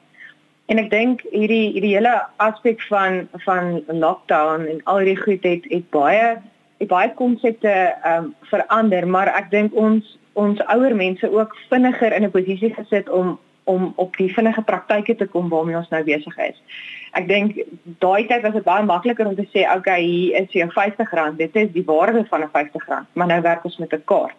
En 0.66 0.80
ek 0.80 0.90
dink 0.90 1.22
hierdie 1.30 1.72
hierdie 1.76 1.94
hele 1.94 2.14
aspek 2.36 2.82
van 2.88 3.28
van 3.44 3.82
lockdown 3.86 4.66
en 4.72 4.80
al 4.84 5.02
hierdie 5.02 5.22
goed 5.22 5.44
het 5.44 5.68
het 5.70 5.90
baie 5.90 6.36
het 6.82 6.88
baie 6.88 7.12
konsepte 7.14 7.70
ehm 7.70 8.24
um, 8.24 8.34
verander, 8.50 9.06
maar 9.08 9.30
ek 9.34 9.50
dink 9.50 9.74
ons 9.74 10.18
ons 10.34 10.62
ouer 10.74 10.96
mense 10.96 11.30
ook 11.30 11.56
vinniger 11.70 12.12
in 12.12 12.24
'n 12.24 12.30
posisie 12.30 12.74
gesit 12.74 13.10
om 13.10 13.38
om 13.64 13.92
op 13.96 14.16
die 14.16 14.32
vinnige 14.34 14.62
praktyke 14.62 15.14
te 15.14 15.26
kom 15.26 15.48
waarmee 15.48 15.76
ons 15.76 15.88
nou 15.88 16.02
besig 16.04 16.36
is. 16.38 16.62
Ek 17.12 17.28
dink 17.28 17.58
daai 18.02 18.26
tyd 18.26 18.42
was 18.42 18.56
dit 18.56 18.66
baie 18.66 18.84
makliker 18.84 19.26
om 19.26 19.34
te 19.34 19.46
sê, 19.52 19.64
"Oké, 19.64 19.76
okay, 19.76 20.02
hier 20.02 20.42
is 20.42 20.52
jou 20.52 20.68
R50. 20.68 21.36
Dit 21.36 21.56
is 21.56 21.72
die 21.72 21.84
waarde 21.84 22.24
van 22.26 22.40
'n 22.40 22.48
R50." 22.48 23.06
Maar 23.12 23.26
nou 23.26 23.40
werk 23.40 23.64
ons 23.64 23.78
met 23.78 23.92
'n 23.92 24.02
kaart. 24.04 24.36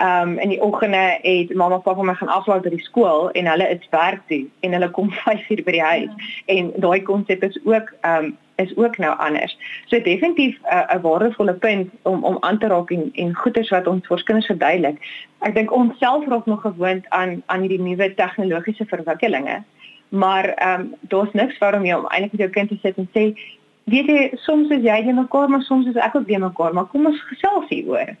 Ehm 0.00 0.28
um, 0.28 0.38
in 0.38 0.48
die 0.48 0.62
oggende 0.62 1.18
het 1.22 1.54
mamma 1.54 1.74
en 1.74 1.82
pappa 1.82 2.02
my 2.02 2.14
gaan 2.14 2.28
aflaai 2.32 2.60
by 2.64 2.70
die 2.72 2.84
skool 2.84 3.26
en 3.36 3.46
hulle 3.46 3.66
is 3.68 3.88
werk 3.92 4.20
toe 4.28 4.46
en 4.64 4.72
hulle 4.72 4.90
kom 4.96 5.10
5:00 5.24 5.64
by 5.66 5.72
die 5.74 5.82
huis. 5.82 6.12
Ja. 6.16 6.54
En 6.54 6.70
daai 6.76 7.02
konsep 7.02 7.42
is 7.44 7.58
ook 7.64 7.92
ehm 8.00 8.24
um, 8.24 8.36
is 8.56 8.76
ook 8.76 8.96
nou 8.98 9.18
anders. 9.18 9.58
So 9.86 10.00
definitief 10.00 10.56
'n 10.62 10.96
uh, 10.96 11.02
waardevolle 11.02 11.54
punt 11.54 11.90
om 12.02 12.24
om 12.24 12.36
aan 12.40 12.58
te 12.58 12.66
raak 12.66 12.90
en 12.90 13.10
en 13.12 13.34
goeders 13.34 13.68
wat 13.68 13.86
ons 13.86 14.06
vir 14.06 14.22
kinders 14.22 14.46
verduidelik. 14.46 14.96
Ek 15.38 15.54
dink 15.54 15.72
ons 15.72 15.98
self 15.98 16.26
raak 16.28 16.46
nog 16.46 16.60
gewoond 16.60 17.04
aan 17.08 17.42
aan 17.46 17.60
hierdie 17.60 17.80
nuwe 17.80 18.14
tegnologiese 18.14 18.86
verwikkelinge. 18.86 19.62
Maar 20.08 20.44
ehm 20.44 20.80
um, 20.80 20.94
daar's 21.00 21.32
niks 21.32 21.58
waarom 21.58 21.84
jy 21.84 21.94
om 21.94 22.06
eintlik 22.06 22.32
met 22.32 22.40
jou 22.40 22.50
kind 22.50 22.68
te 22.68 22.78
sit 22.82 22.96
en 22.96 23.08
sê 23.12 23.36
weet 23.84 24.06
jy 24.06 24.30
soms 24.34 24.70
is 24.70 24.82
jy 24.82 24.98
in 25.04 25.14
mekaar 25.14 25.48
maar 25.48 25.62
soms 25.62 25.86
is 25.86 25.94
ek 25.94 26.14
ook 26.14 26.28
in 26.28 26.40
mekaar, 26.40 26.72
maar 26.72 26.84
kom 26.84 27.06
ons 27.06 27.22
gesels 27.28 27.68
hieroor. 27.68 28.16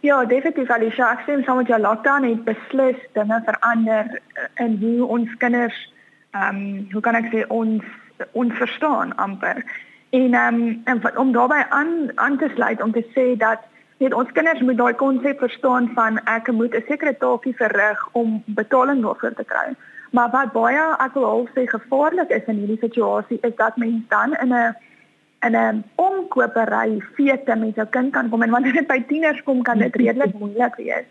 Ja, 0.00 0.24
definitief 0.24 0.70
Alicia, 0.70 1.10
ek 1.16 1.22
sê 1.24 1.36
saam 1.44 1.56
met 1.56 1.70
jou 1.72 1.78
lockdown 1.80 2.26
het 2.28 2.42
beslis 2.44 2.98
dinge 3.16 3.38
verander 3.44 4.20
in 4.60 4.76
hoe 4.82 5.06
ons 5.06 5.36
kinders 5.40 5.78
ehm 6.36 6.56
um, 6.56 6.88
hoe 6.92 7.00
kan 7.00 7.16
ek 7.16 7.30
sê 7.32 7.46
ons 7.48 7.84
ons 8.32 8.52
verstaan 8.60 9.14
amper. 9.16 9.64
En 10.10 10.34
ehm 10.34 10.60
um, 10.60 10.82
en 10.84 11.18
om 11.22 11.32
daarbey 11.32 11.64
aan 11.68 12.10
aan 12.14 12.38
te 12.38 12.50
sluit 12.54 12.82
om 12.82 12.92
te 12.92 13.04
sê 13.16 13.26
dat 13.40 13.64
net 14.04 14.14
ons 14.14 14.32
kinders 14.32 14.60
moet 14.60 14.76
daai 14.76 14.94
konsep 14.94 15.38
verstaan 15.40 15.88
van 15.94 16.20
ek 16.24 16.52
moet 16.52 16.76
'n 16.76 16.84
sekere 16.88 17.16
taakie 17.16 17.56
verrig 17.56 18.08
om 18.12 18.42
betaling 18.46 19.02
daarvoor 19.02 19.34
te 19.34 19.44
kry. 19.44 19.68
Maar 20.10 20.30
wat 20.30 20.52
baie 20.52 20.84
ek 21.06 21.14
wil 21.14 21.24
al 21.24 21.48
sê 21.54 21.64
gevaarlik 21.66 22.30
is 22.30 22.44
in 22.46 22.60
hierdie 22.62 22.84
situasie 22.84 23.38
is 23.42 23.56
dat 23.56 23.76
mens 23.76 24.02
dan 24.08 24.36
in 24.44 24.52
'n 24.52 24.76
in 25.46 25.56
'n 25.56 25.84
omkopery 25.94 27.00
feete 27.14 27.56
met 27.56 27.74
jou 27.74 27.86
kind 27.96 28.12
kan 28.12 28.30
kom 28.30 28.42
en 28.42 28.50
wanneer 28.50 28.72
dit 28.72 28.86
by 28.94 29.00
tieners 29.08 29.42
kom 29.42 29.62
kan 29.62 29.78
dit 29.78 29.96
redelik 29.96 30.38
moeilik 30.38 30.76
wees. 30.76 31.06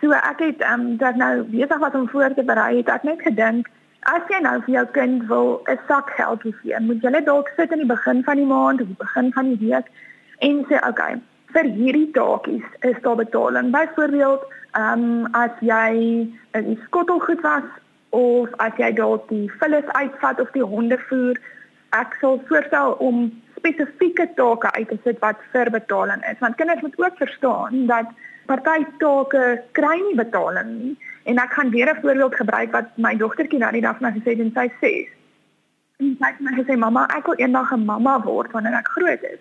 So 0.00 0.10
ek 0.10 0.38
het 0.38 0.60
ehm 0.60 0.80
um, 0.80 0.96
dat 0.96 1.16
nou 1.16 1.42
besig 1.42 1.78
was 1.78 1.94
om 1.94 2.08
voor 2.08 2.34
te 2.34 2.44
berei 2.44 2.76
het 2.76 2.88
ek 2.88 3.02
net 3.02 3.22
gedink 3.22 3.68
As 4.04 4.24
jy 4.28 4.36
nou 4.44 4.58
vir 4.66 4.72
jou 4.74 4.84
kind 4.92 5.22
wil 5.28 5.46
'n 5.72 5.78
sak 5.88 6.10
geld 6.16 6.42
gee, 6.44 6.80
moet 6.80 7.02
jy 7.02 7.10
net 7.10 7.24
dalk 7.24 7.48
sit 7.56 7.72
in 7.72 7.80
die 7.80 7.92
begin 7.92 8.20
van 8.24 8.36
die 8.36 8.50
maand 8.50 8.82
of 8.82 8.88
die 8.88 9.00
begin 9.00 9.32
van 9.32 9.46
die 9.48 9.60
week 9.68 9.86
en 10.40 10.58
sê, 10.68 10.76
"Oké, 10.76 10.88
okay, 10.88 11.14
vir 11.54 11.64
hierdie 11.78 12.10
taakies 12.12 12.66
is 12.80 13.00
daar 13.00 13.16
betaling." 13.16 13.70
Byvoorbeeld, 13.72 14.42
ehm 14.72 15.04
um, 15.04 15.26
as 15.32 15.54
jy 15.60 16.28
'n 16.52 16.78
skottelgoed 16.84 17.40
was 17.40 17.64
of 18.10 18.48
as 18.58 18.76
jy 18.76 18.92
dalk 18.92 19.28
die 19.28 19.50
vullis 19.58 19.88
uitvat 19.92 20.40
of 20.40 20.52
die 20.52 20.68
honde 20.74 20.98
voer, 21.08 21.36
ek 21.92 22.16
sal 22.20 22.42
voorstel 22.48 22.92
om 22.92 23.32
spesifieke 23.64 24.28
take 24.36 24.70
uit 24.76 24.88
te 24.88 24.98
sit 25.04 25.18
wat 25.24 25.40
vir 25.52 25.70
betaling 25.70 26.20
is. 26.30 26.38
Want 26.38 26.60
kinders 26.60 26.80
moet 26.84 26.98
ook 27.00 27.16
verstaan 27.16 27.86
dat 27.86 28.12
party 28.46 28.84
take 29.00 29.62
kry 29.72 29.96
nie 30.04 30.16
betaling 30.20 30.70
nie. 30.78 30.94
En 31.24 31.40
ek 31.40 31.52
gaan 31.52 31.70
weer 31.70 31.88
'n 31.90 32.00
voorbeeld 32.00 32.34
gebruik 32.34 32.72
wat 32.72 32.96
my 32.96 33.16
dogtertjie 33.16 33.58
nou 33.58 33.72
die 33.72 33.80
dag 33.80 34.00
na 34.00 34.10
gesê 34.10 34.36
het 34.36 34.40
en 34.40 34.52
sy 34.52 34.68
sê 34.80 34.94
en 36.02 36.16
sy 36.18 36.30
het 36.30 36.40
my 36.40 36.52
gesê 36.58 36.76
mamma, 36.76 37.06
ek 37.16 37.26
wil 37.26 37.38
eendag 37.38 37.72
'n 37.72 37.84
mamma 37.84 38.20
word 38.22 38.52
wanneer 38.52 38.78
ek 38.78 38.88
groot 38.96 39.22
is. 39.22 39.40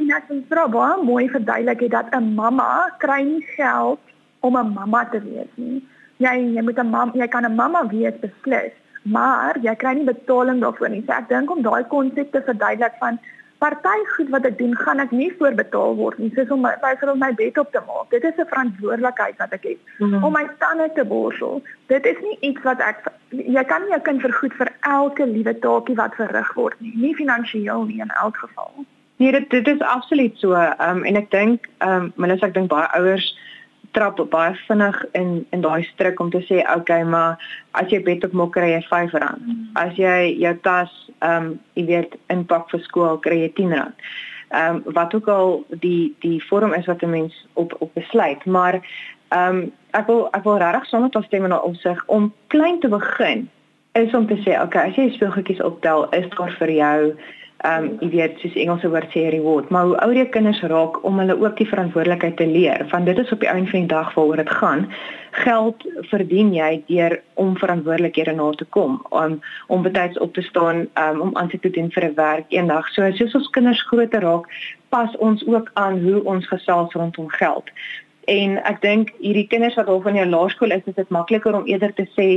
En 0.00 0.10
ek 0.10 0.28
het 0.28 0.54
haar 0.58 0.68
baie 0.68 1.04
mooi 1.04 1.28
verduidelik 1.28 1.80
het 1.80 1.90
dat 1.90 2.14
'n 2.14 2.34
mamma 2.34 2.90
kry 2.98 3.22
nie 3.22 3.46
geld 3.56 4.00
om 4.40 4.56
'n 4.56 4.72
mamma 4.72 5.04
te 5.04 5.20
wees 5.20 5.52
nie. 5.54 5.82
Jy 6.16 6.34
jy 6.56 6.62
moet 6.62 6.78
'n 6.78 6.90
mam, 6.90 7.10
jy 7.14 7.28
kan 7.28 7.44
'n 7.44 7.54
mamma 7.54 7.86
wees 7.88 8.14
beslis, 8.20 8.72
maar 9.02 9.58
jy 9.60 9.74
kry 9.74 9.92
nie 9.94 10.04
betaling 10.04 10.60
daarvoor 10.60 10.88
nie. 10.88 11.04
So 11.06 11.12
ek 11.12 11.28
dink 11.28 11.50
om 11.50 11.62
daai 11.62 11.84
konsep 11.84 12.32
te 12.32 12.42
verduidelik 12.42 12.94
van 12.98 13.18
party 13.62 13.98
goed 14.14 14.30
wat 14.34 14.46
ek 14.48 14.58
doen, 14.58 14.74
gaan 14.76 15.02
ek 15.04 15.12
nie 15.14 15.30
voorbetaal 15.38 15.94
word 15.98 16.18
nie, 16.18 16.30
soos 16.34 16.50
om 16.54 16.64
byvoorbeeld 16.66 17.20
my 17.22 17.32
bed 17.38 17.58
op 17.62 17.70
te 17.74 17.82
maak. 17.86 18.08
Dit 18.14 18.24
is 18.28 18.38
'n 18.38 18.50
verantwoordelikheid 18.52 19.36
wat 19.42 19.52
ek 19.58 19.64
het 19.70 19.80
mm 19.98 20.08
-hmm. 20.08 20.24
om 20.24 20.32
my 20.32 20.46
tande 20.58 20.90
te 20.94 21.04
borsel. 21.04 21.62
Dit 21.86 22.06
is 22.06 22.18
nie 22.26 22.38
iets 22.40 22.62
wat 22.62 22.80
ek 22.80 22.98
jy 23.30 23.64
kan 23.64 23.82
nie 23.84 23.94
'n 23.96 24.02
kind 24.08 24.20
vergoed 24.20 24.54
vir 24.60 24.70
elke 24.80 25.26
liewe 25.26 25.58
taakie 25.58 25.94
wat 25.94 26.14
verrig 26.14 26.52
word 26.54 26.80
nie, 26.80 26.92
nie 26.96 27.14
finansiëel 27.14 27.84
nie 27.84 28.00
in 28.00 28.12
elk 28.24 28.36
geval. 28.36 28.72
Nee, 29.16 29.32
dit 29.32 29.50
dit 29.50 29.66
is 29.68 29.80
absoluut 29.80 30.38
so. 30.38 30.52
Ehm 30.52 30.96
um, 30.96 31.04
en 31.04 31.16
ek 31.16 31.30
dink 31.30 31.68
ehm 31.78 32.02
um, 32.02 32.12
Melissa, 32.16 32.46
ek 32.46 32.54
dink 32.54 32.68
baie 32.68 32.88
ouers 32.98 33.38
trap 33.92 34.20
baie 34.30 34.54
vinnig 34.66 34.98
in 35.12 35.46
in 35.50 35.60
daai 35.60 35.82
stryk 35.84 36.20
om 36.20 36.30
te 36.30 36.40
sê 36.48 36.62
okay 36.76 37.02
maar 37.04 37.38
as 37.80 37.90
jy 37.92 38.02
bed 38.02 38.24
op 38.24 38.32
mok 38.32 38.52
kry 38.56 38.72
jy 38.72 38.82
R5. 38.82 39.14
Mm. 39.20 39.70
As 39.74 39.96
jy 39.96 40.34
jou 40.40 40.54
tas 40.66 40.92
ehm 41.20 41.52
um, 41.52 41.54
jy 41.78 41.86
weet 41.86 42.18
inpak 42.34 42.70
vir 42.70 42.84
skool 42.88 43.18
kry 43.24 43.42
jy 43.44 43.52
R10. 43.52 43.72
Ehm 43.78 44.82
um, 44.82 44.82
wat 44.96 45.14
ook 45.14 45.28
al 45.28 45.64
die 45.84 46.14
die 46.24 46.40
vorm 46.48 46.74
is 46.74 46.86
wat 46.86 47.02
'n 47.02 47.10
mens 47.10 47.46
op 47.52 47.76
op 47.78 47.94
besluit, 47.94 48.44
maar 48.44 48.80
ehm 49.28 49.56
um, 49.56 49.72
ek 49.90 50.06
wil 50.06 50.28
ek 50.32 50.44
wil 50.44 50.58
regtig 50.58 50.86
sonder 50.86 51.10
te 51.10 51.22
stem 51.26 51.44
in 51.44 51.52
opsig 51.52 52.04
om 52.06 52.32
klein 52.46 52.80
te 52.80 52.88
begin 52.88 53.48
is 53.92 54.14
om 54.14 54.26
te 54.26 54.38
sê 54.44 54.56
okay 54.60 54.88
as 54.88 54.96
jy 54.96 55.10
speelgoedjies 55.12 55.62
optel 55.64 56.06
is 56.16 56.28
daar 56.36 56.54
vir 56.58 56.72
jou 56.78 56.98
ehm 57.62 57.84
um, 57.84 57.98
jy 58.00 58.08
weet 58.10 58.40
soos 58.42 58.54
Engelse 58.58 58.88
woord 58.90 59.12
sê 59.14 59.28
reward, 59.30 59.68
maar 59.70 59.84
hoe 59.86 59.98
ouer 60.02 60.16
jou 60.18 60.28
kinders 60.34 60.62
raak 60.72 60.96
om 61.06 61.18
hulle 61.22 61.36
ook 61.38 61.56
die 61.60 61.68
verantwoordelikheid 61.70 62.36
te 62.36 62.46
leer, 62.46 62.86
want 62.90 63.06
dit 63.06 63.18
is 63.22 63.30
op 63.32 63.40
die 63.40 63.48
einde 63.48 63.70
van 63.70 63.84
die 63.84 63.92
dag 63.92 64.14
waaroor 64.14 64.42
dit 64.42 64.50
gaan. 64.50 64.82
Geld 65.44 65.86
verdien 66.10 66.50
jy 66.54 66.82
deur 66.88 67.14
om 67.34 67.54
verantwoordelikhede 67.56 68.34
na 68.34 68.50
te 68.50 68.66
kom, 68.76 68.98
om 69.10 69.38
om 69.66 69.86
betyds 69.86 70.18
op 70.18 70.34
te 70.34 70.42
staan, 70.42 70.86
um, 71.04 71.20
om 71.20 71.36
aan 71.38 71.48
te 71.48 71.70
doen 71.70 71.90
vir 71.94 72.08
'n 72.08 72.14
werk 72.14 72.46
eendag. 72.48 72.88
So 72.88 73.10
soos 73.10 73.34
ons 73.34 73.50
kinders 73.50 73.82
groter 73.82 74.20
raak, 74.20 74.50
pas 74.88 75.16
ons 75.16 75.46
ook 75.46 75.70
aan 75.74 76.02
hoe 76.02 76.24
ons 76.24 76.46
gesels 76.46 76.92
rondom 76.92 77.28
geld. 77.28 77.70
En 78.32 78.58
ek 78.68 78.78
dink 78.84 79.10
hierdie 79.20 79.46
kinders 79.50 79.76
wat 79.76 79.90
al 79.92 80.00
van 80.04 80.16
jou 80.16 80.26
laerskool 80.28 80.72
is, 80.74 80.84
is 80.88 80.96
dit 80.96 81.08
makliker 81.12 81.56
om 81.58 81.66
eerder 81.68 81.92
te 81.98 82.06
sê 82.16 82.28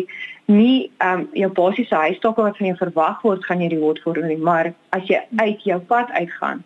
nie 0.52 0.90
ehm 0.98 1.26
um, 1.26 1.28
jou 1.42 1.50
basiese 1.60 1.96
huistake 1.96 2.48
wat 2.48 2.58
van 2.58 2.68
jou 2.72 2.78
verwag 2.82 3.22
word 3.28 3.46
gaan 3.46 3.62
jy 3.64 3.70
reward 3.74 4.02
vir 4.04 4.20
nie, 4.26 4.40
maar 4.50 4.74
as 4.98 5.06
jy 5.12 5.22
uit 5.40 5.64
jou 5.70 5.80
pad 5.92 6.12
uitgaan 6.18 6.64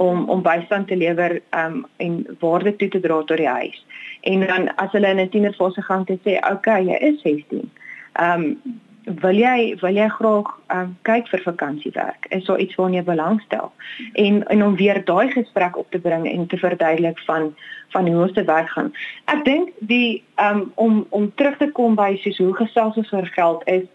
om 0.00 0.28
om 0.32 0.44
bystand 0.46 0.88
te 0.88 0.96
lewer 0.96 1.40
ehm 1.40 1.80
um, 1.80 1.86
en 2.06 2.20
waarde 2.44 2.76
toe 2.76 2.88
te 2.88 3.02
dra 3.06 3.20
tot 3.22 3.42
die 3.42 3.48
huis. 3.48 3.84
En 4.32 4.46
dan 4.46 4.70
as 4.76 4.92
hulle 4.96 5.10
in 5.12 5.20
'n 5.20 5.32
tienerfase 5.34 5.82
gaan 5.82 6.04
te 6.04 6.18
sê, 6.24 6.38
"Oké, 6.38 6.52
okay, 6.52 6.84
jy 6.84 6.96
is 7.10 7.20
16." 7.22 7.70
Ehm 8.12 8.44
um, 8.44 8.80
wil 9.20 9.36
jy 9.36 9.76
wil 9.80 9.96
jy 9.96 10.06
graag 10.08 10.48
um, 10.74 10.92
kyk 11.02 11.28
vir 11.32 11.42
vakansiewerk 11.44 12.26
is 12.36 12.44
daar 12.46 12.60
iets 12.62 12.74
waarna 12.78 13.00
jy 13.00 13.04
belangstel? 13.04 13.72
En 14.12 14.42
en 14.46 14.64
om 14.64 14.76
weer 14.76 15.04
daai 15.04 15.30
gesprek 15.32 15.76
op 15.76 15.90
te 15.90 15.98
bring 15.98 16.28
en 16.28 16.46
te 16.46 16.58
verduidelik 16.58 17.18
van 17.26 17.54
van 17.90 18.06
hoe 18.06 18.22
ons 18.22 18.32
te 18.32 18.44
werk 18.44 18.68
gaan. 18.70 18.92
Ek 19.24 19.44
dink 19.44 19.72
die 19.78 20.22
um, 20.42 20.70
om 20.74 21.06
om 21.10 21.32
terug 21.34 21.56
te 21.58 21.70
kom 21.72 21.94
by 21.94 22.16
soos 22.22 22.38
hoe 22.38 22.54
gesels 22.62 22.96
ons 22.96 23.12
oor 23.12 23.26
geld 23.34 23.66
is 23.66 23.86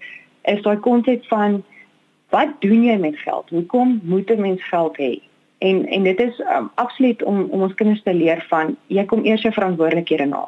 is 0.42 0.62
daai 0.62 0.78
konsep 0.78 1.26
van 1.32 1.64
wat 2.30 2.52
doen 2.60 2.84
jy 2.84 2.98
met 2.98 3.18
geld? 3.18 3.50
Hoekom 3.50 4.00
moet 4.04 4.30
'n 4.30 4.42
mens 4.42 4.64
geld 4.68 4.98
hê? 4.98 5.22
En 5.60 5.86
en 5.86 6.04
dit 6.04 6.20
is 6.20 6.40
um, 6.40 6.72
absoluut 6.76 7.24
om 7.24 7.48
om 7.50 7.62
ons 7.62 7.74
kinders 7.74 8.04
te 8.04 8.14
leer 8.14 8.46
van 8.50 8.78
jy 8.88 9.06
kom 9.06 9.26
eers 9.26 9.42
jou 9.42 9.54
verantwoordelikhede 9.54 10.26
na 10.26 10.48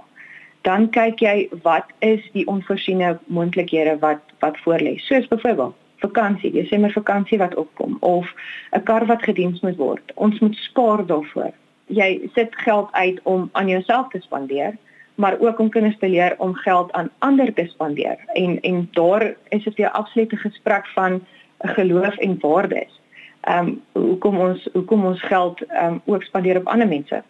dan 0.67 0.89
kyk 0.91 1.21
jy 1.23 1.35
wat 1.63 1.91
is 2.03 2.23
die 2.33 2.43
onvoorsiene 2.51 3.15
moontlikhede 3.31 3.95
wat 4.03 4.23
wat 4.43 4.57
voorlê. 4.65 4.97
Soos 4.99 5.27
byvoorbeeld 5.31 5.75
vakansie, 6.03 6.79
maar 6.79 6.91
vakansie 6.91 7.37
wat 7.37 7.55
opkom 7.55 7.97
of 7.99 8.33
'n 8.75 8.83
kar 8.83 9.05
wat 9.05 9.23
gediens 9.23 9.61
moet 9.61 9.77
word. 9.77 10.11
Ons 10.15 10.39
moet 10.39 10.55
spaar 10.55 11.05
daarvoor. 11.05 11.51
Jy 11.85 12.29
sit 12.35 12.55
geld 12.55 12.89
uit 12.91 13.19
om 13.23 13.49
aan 13.51 13.67
jouself 13.67 14.07
te 14.09 14.19
spandeer, 14.19 14.77
maar 15.15 15.39
ook 15.39 15.59
om 15.59 15.69
kinders 15.69 15.97
te 15.99 16.09
leer 16.09 16.35
om 16.37 16.53
geld 16.53 16.91
aan 16.91 17.09
ander 17.17 17.53
te 17.53 17.65
spandeer. 17.65 18.17
En 18.33 18.59
en 18.61 18.87
daar 18.91 19.35
is 19.49 19.63
dit 19.63 19.77
'n 19.77 19.83
absolute 19.83 20.37
gesprek 20.37 20.87
van 20.87 21.25
geloof 21.59 22.17
en 22.17 22.37
waardes. 22.39 23.01
Ehm 23.41 23.79
um, 23.93 24.03
hoekom 24.07 24.37
ons 24.39 24.69
hoekom 24.73 25.05
ons 25.05 25.21
geld 25.21 25.61
ehm 25.61 25.93
um, 25.93 26.01
ook 26.05 26.23
spandeer 26.23 26.57
op 26.57 26.67
ander 26.67 26.87
mense? 26.87 27.23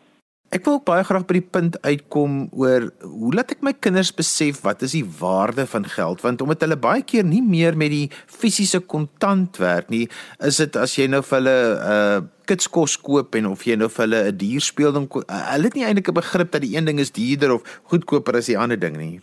Ek 0.47 0.63
wil 0.63 0.77
ook 0.77 0.85
baie 0.87 1.03
graag 1.03 1.25
by 1.27 1.35
die 1.35 1.49
punt 1.51 1.75
uitkom 1.83 2.35
oor 2.55 2.85
hoe 3.03 3.31
laat 3.35 3.49
ek 3.51 3.63
my 3.67 3.73
kinders 3.75 4.13
besef 4.15 4.61
wat 4.63 4.85
is 4.85 4.93
die 4.95 5.03
waarde 5.19 5.65
van 5.67 5.83
geld 5.91 6.23
want 6.23 6.41
omdat 6.43 6.63
hulle 6.63 6.77
baie 6.79 7.03
keer 7.03 7.27
nie 7.27 7.41
meer 7.43 7.75
met 7.75 7.91
die 7.91 8.05
fisiese 8.31 8.79
kontant 8.79 9.59
werk 9.59 9.91
nie 9.91 10.05
is 10.47 10.61
dit 10.63 10.79
as 10.79 10.95
jy 10.95 11.09
nou 11.11 11.19
vir 11.19 11.37
hulle 11.39 11.57
'n 11.57 11.91
uh, 11.95 12.21
kitskos 12.47 12.95
koop 13.03 13.35
en 13.35 13.51
of 13.51 13.65
jy 13.67 13.75
nou 13.75 13.89
vir 13.91 14.05
hulle 14.05 14.21
'n 14.31 14.37
dierspeelding 14.39 15.09
koop 15.11 15.27
uh, 15.27 15.43
hulle 15.51 15.67
het 15.67 15.75
nie 15.75 15.83
eintlik 15.83 16.07
'n 16.07 16.19
begrip 16.21 16.51
dat 16.55 16.63
die 16.63 16.75
een 16.77 16.87
ding 16.87 16.99
is 16.99 17.11
duurder 17.11 17.51
of 17.59 17.67
goedkoper 17.91 18.39
as 18.39 18.47
die 18.47 18.57
ander 18.57 18.79
ding 18.79 18.95
nie. 18.95 19.19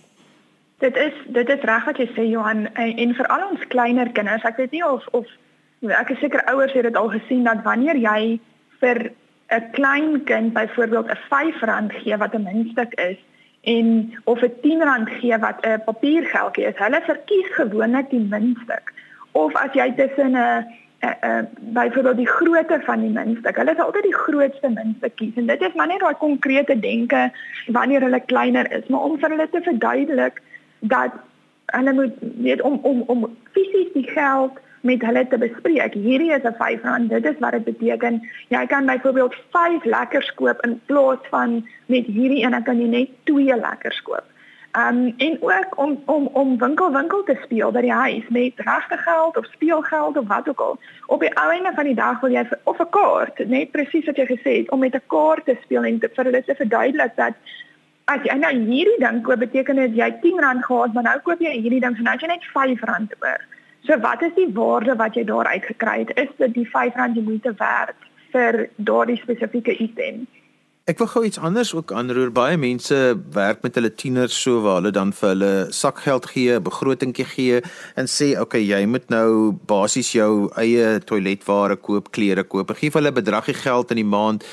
Dit 0.85 0.97
is 0.97 1.17
dit 1.33 1.49
is 1.49 1.65
reg 1.65 1.85
wat 1.89 1.97
jy 1.97 2.09
sê 2.13 2.29
Johan 2.29 2.69
en, 2.75 2.97
en 3.01 3.15
vir 3.15 3.27
al 3.33 3.49
ons 3.49 3.65
kleiner 3.73 4.13
kinders 4.13 4.45
ek 4.45 4.61
weet 4.61 4.77
nie 4.77 4.85
of 4.85 5.09
of 5.13 5.25
ek 5.89 6.11
is 6.11 6.21
seker 6.21 6.45
ouers 6.53 6.73
het 6.73 6.85
dit 6.85 6.97
al 6.97 7.09
gesien 7.09 7.45
dat 7.45 7.65
wanneer 7.65 7.97
jy 7.97 8.41
vir 8.81 9.09
'n 9.51 9.71
klein 9.73 10.25
kind 10.25 10.53
byvoorbeeld 10.53 11.07
'n 11.07 11.19
R5 11.29 11.93
gee 12.01 12.17
wat 12.17 12.35
'n 12.35 12.43
muntstuk 12.43 12.95
is 12.95 13.19
en 13.61 14.15
of 14.25 14.43
'n 14.43 14.53
R10 14.63 15.09
gee 15.19 15.39
wat 15.39 15.67
'n 15.67 15.83
papiergeldjie 15.85 16.67
is, 16.67 16.77
hulle 16.77 17.01
verkies 17.05 17.49
gewoonlik 17.51 18.11
die 18.11 18.27
muntstuk. 18.31 18.93
Of 19.33 19.55
as 19.55 19.73
jy 19.73 19.93
tussen 19.97 20.37
'n 20.37 20.67
byvoorbeeld 21.59 22.17
die 22.17 22.29
grootte 22.29 22.81
van 22.85 23.01
die 23.01 23.11
muntstuk, 23.11 23.57
hulle 23.57 23.75
sal 23.77 23.85
altyd 23.85 24.03
die 24.03 24.21
grootste 24.25 24.69
muntstuk 24.69 25.17
kies 25.17 25.37
en 25.37 25.47
dit 25.47 25.63
is 25.63 25.75
maar 25.75 25.87
net 25.87 26.01
daai 26.01 26.15
konkrete 26.15 26.79
denke 26.81 27.33
wanneer 27.67 28.01
hulle 28.01 28.21
kleiner 28.21 28.73
is, 28.73 28.87
maar 28.87 29.01
om 29.01 29.19
vir 29.19 29.31
hulle 29.31 29.49
te 29.51 29.61
verduidelik 29.61 30.43
dat 30.81 31.13
hulle 31.67 31.93
moet 31.93 32.15
weet 32.21 32.63
om 32.63 32.79
om 32.83 33.03
om 33.07 33.37
fisies 33.53 33.93
die 33.93 34.09
geld 34.11 34.61
met 34.85 35.03
hulle 35.03 35.25
te 35.29 35.39
bespreek. 35.39 35.95
Hierdie 35.95 36.33
is 36.37 36.45
'n 36.45 36.57
R5. 36.59 37.09
Dit 37.09 37.25
is 37.25 37.39
wat 37.39 37.53
dit 37.53 37.65
beteken. 37.65 38.21
Jy 38.49 38.67
kan 38.67 38.87
byvoorbeeld 38.87 39.35
5 39.51 39.85
lekkers 39.85 40.35
koop 40.35 40.65
in 40.67 40.81
plaas 40.87 41.23
van 41.31 41.69
met 41.87 42.07
hierdie 42.07 42.45
een 42.45 42.63
kan 42.63 42.81
jy 42.81 42.89
net 42.89 43.09
2 43.25 43.57
lekkers 43.57 44.03
koop. 44.03 44.25
Um 44.77 45.15
en 45.17 45.37
ook 45.41 45.79
om 45.79 46.03
om 46.05 46.27
om 46.33 46.59
winkel 46.59 46.93
winkel 46.93 47.23
te 47.25 47.37
speel 47.43 47.71
by 47.71 47.81
die 47.81 47.93
huis 47.93 48.25
met 48.29 48.53
regte 48.57 48.97
geld 48.97 49.37
of 49.37 49.47
speelgeld 49.47 50.17
of 50.17 50.27
wat 50.27 50.49
ook 50.49 50.61
al. 50.61 50.79
Op 51.07 51.21
die 51.21 51.37
ou 51.37 51.51
einde 51.51 51.73
van 51.75 51.85
die 51.85 51.95
dag 51.95 52.21
wil 52.21 52.31
jy 52.31 52.49
of 52.65 52.79
'n 52.79 52.91
kaart, 52.91 53.47
net 53.49 53.71
presies 53.71 54.05
wat 54.05 54.17
jy 54.17 54.27
gesê 54.27 54.57
het, 54.57 54.71
om 54.71 54.79
met 54.79 54.95
'n 54.95 55.07
kaart 55.07 55.45
te 55.45 55.57
speel 55.63 55.85
en 55.85 55.99
te 55.99 56.09
vir 56.15 56.25
hulle 56.25 56.45
te 56.45 56.55
verduidelik 56.55 57.17
dat 57.17 57.35
as 58.05 58.21
jy 58.23 58.35
nou 58.35 58.53
hierdie 58.53 58.99
ding 58.99 59.23
koop 59.23 59.39
beteken 59.39 59.77
dit 59.77 59.97
jy 59.97 60.11
R10 60.11 60.61
gehad, 60.61 60.93
maar 60.93 61.03
nou 61.03 61.19
koop 61.21 61.41
jy 61.41 61.51
hierdie 61.51 61.81
ding 61.81 61.97
en 61.97 62.03
nou 62.03 62.17
jy 62.21 62.27
net 62.27 62.45
R5 62.53 63.15
oor. 63.21 63.54
So 63.85 63.99
wat 64.01 64.23
is 64.23 64.33
die 64.37 64.49
waarde 64.57 64.97
wat 64.97 65.15
jy 65.15 65.27
daar 65.29 65.47
uitgekry 65.47 65.99
het? 65.99 66.15
Is 66.17 66.33
dit 66.39 66.55
die 66.55 66.69
R5 66.69 67.13
die 67.13 67.23
moeite 67.23 67.53
werd 67.59 68.09
vir 68.33 68.65
daardie 68.77 69.21
spesifieke 69.21 69.77
item? 69.77 70.25
Ek 70.85 70.99
wil 71.01 71.09
gou 71.09 71.23
iets 71.25 71.41
anders 71.41 71.71
ook 71.73 71.93
aanroer. 71.97 72.29
Baie 72.33 72.57
mense 72.61 72.97
werk 73.33 73.63
met 73.65 73.77
hulle 73.79 73.89
tieners 73.89 74.37
so 74.37 74.61
waar 74.65 74.83
hulle 74.83 74.91
dan 74.93 75.15
vir 75.17 75.31
hulle 75.31 75.53
sakgeld 75.73 76.27
gee, 76.33 76.59
begrotingkie 76.61 77.25
gee 77.25 77.61
en 77.97 78.05
sê, 78.05 78.33
"Oké, 78.33 78.43
okay, 78.43 78.63
jy 78.65 78.85
moet 78.87 79.09
nou 79.09 79.53
basies 79.67 80.13
jou 80.13 80.51
eie 80.57 81.01
toiletware 81.01 81.77
koop, 81.77 82.11
klere 82.13 82.45
koop. 82.45 82.77
Gee 82.77 82.91
vir 82.91 83.01
hulle 83.01 83.13
'n 83.13 83.21
bedragie 83.23 83.55
geld 83.55 83.91
in 83.91 83.97
die 83.97 84.11
maand." 84.17 84.45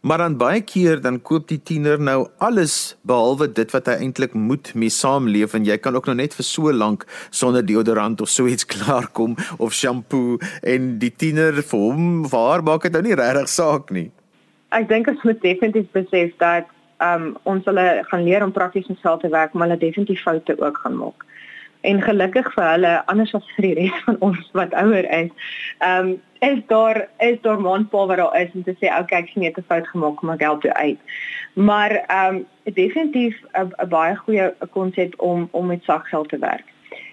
Maar 0.00 0.18
dan 0.18 0.36
baie 0.38 0.60
keer 0.62 1.00
dan 1.00 1.18
koop 1.22 1.48
die 1.48 1.58
tiener 1.62 1.98
nou 2.00 2.28
alles 2.38 2.96
behalwe 3.02 3.48
dit 3.52 3.72
wat 3.74 3.90
hy 3.90 3.96
eintlik 4.04 4.34
moet 4.34 4.70
mee 4.78 4.92
saamleef 4.94 5.56
en 5.58 5.66
jy 5.66 5.78
kan 5.82 5.98
ook 5.98 6.06
nou 6.06 6.16
net 6.20 6.36
vir 6.38 6.46
so 6.46 6.72
lank 6.72 7.06
sonder 7.30 7.66
deodorant 7.66 8.20
of 8.20 8.30
so 8.30 8.46
iets 8.46 8.66
klaarkom 8.74 9.36
of 9.58 9.74
shampoo 9.74 10.38
en 10.62 10.96
die 11.02 11.10
tiener 11.10 11.62
vir 11.62 11.84
hom 11.88 12.28
waar 12.30 12.62
maak 12.62 12.86
dit 12.86 12.94
nou 12.94 13.02
nie 13.08 13.18
regtig 13.18 13.50
saak 13.50 13.90
nie. 13.90 14.08
Ek 14.76 14.88
dink 14.88 15.08
ons 15.10 15.24
moet 15.24 15.40
definitief 15.42 15.88
besef 15.96 16.34
dat 16.38 16.68
um, 17.02 17.32
ons 17.48 17.64
hulle 17.66 17.86
gaan 18.10 18.26
leer 18.26 18.44
om 18.44 18.52
prakties 18.52 18.86
met 18.86 19.00
geld 19.02 19.24
te 19.24 19.32
werk, 19.32 19.54
maar 19.54 19.68
hulle 19.68 19.80
definitief 19.80 20.22
foute 20.22 20.54
ook 20.60 20.78
gaan 20.84 20.98
maak. 21.00 21.24
En 21.80 22.02
gelukkig 22.02 22.52
vir 22.54 22.64
hulle 22.64 22.94
anders 23.06 23.34
as 23.34 23.50
vir 23.56 23.66
die 23.68 23.74
res 23.80 24.00
van 24.06 24.16
ons 24.20 24.50
wat 24.58 24.74
ouer 24.74 25.06
is. 25.22 25.30
Ehm 25.78 26.08
um, 26.08 26.16
is 26.38 26.60
daar 26.70 27.08
is 27.18 27.40
daar 27.42 27.60
maandpa 27.60 28.06
wat 28.06 28.16
daar 28.16 28.40
is 28.40 28.52
om 28.54 28.62
te 28.62 28.74
sê 28.78 28.90
okay 28.94 29.18
ek 29.18 29.30
sien 29.32 29.42
het 29.42 29.58
'n 29.58 29.66
fout 29.66 29.88
gemaak 29.88 30.20
maar 30.22 30.38
geld 30.38 30.60
toe 30.60 30.74
uit. 30.74 30.98
Maar 31.52 31.90
ehm 31.90 32.34
um, 32.34 32.46
definitief 32.74 33.36
'n 33.52 33.88
baie 33.88 34.16
goeie 34.16 34.54
konsep 34.70 35.14
om 35.16 35.48
om 35.50 35.66
met 35.66 35.82
sakgeld 35.82 36.28
te 36.28 36.38
werk. 36.38 36.66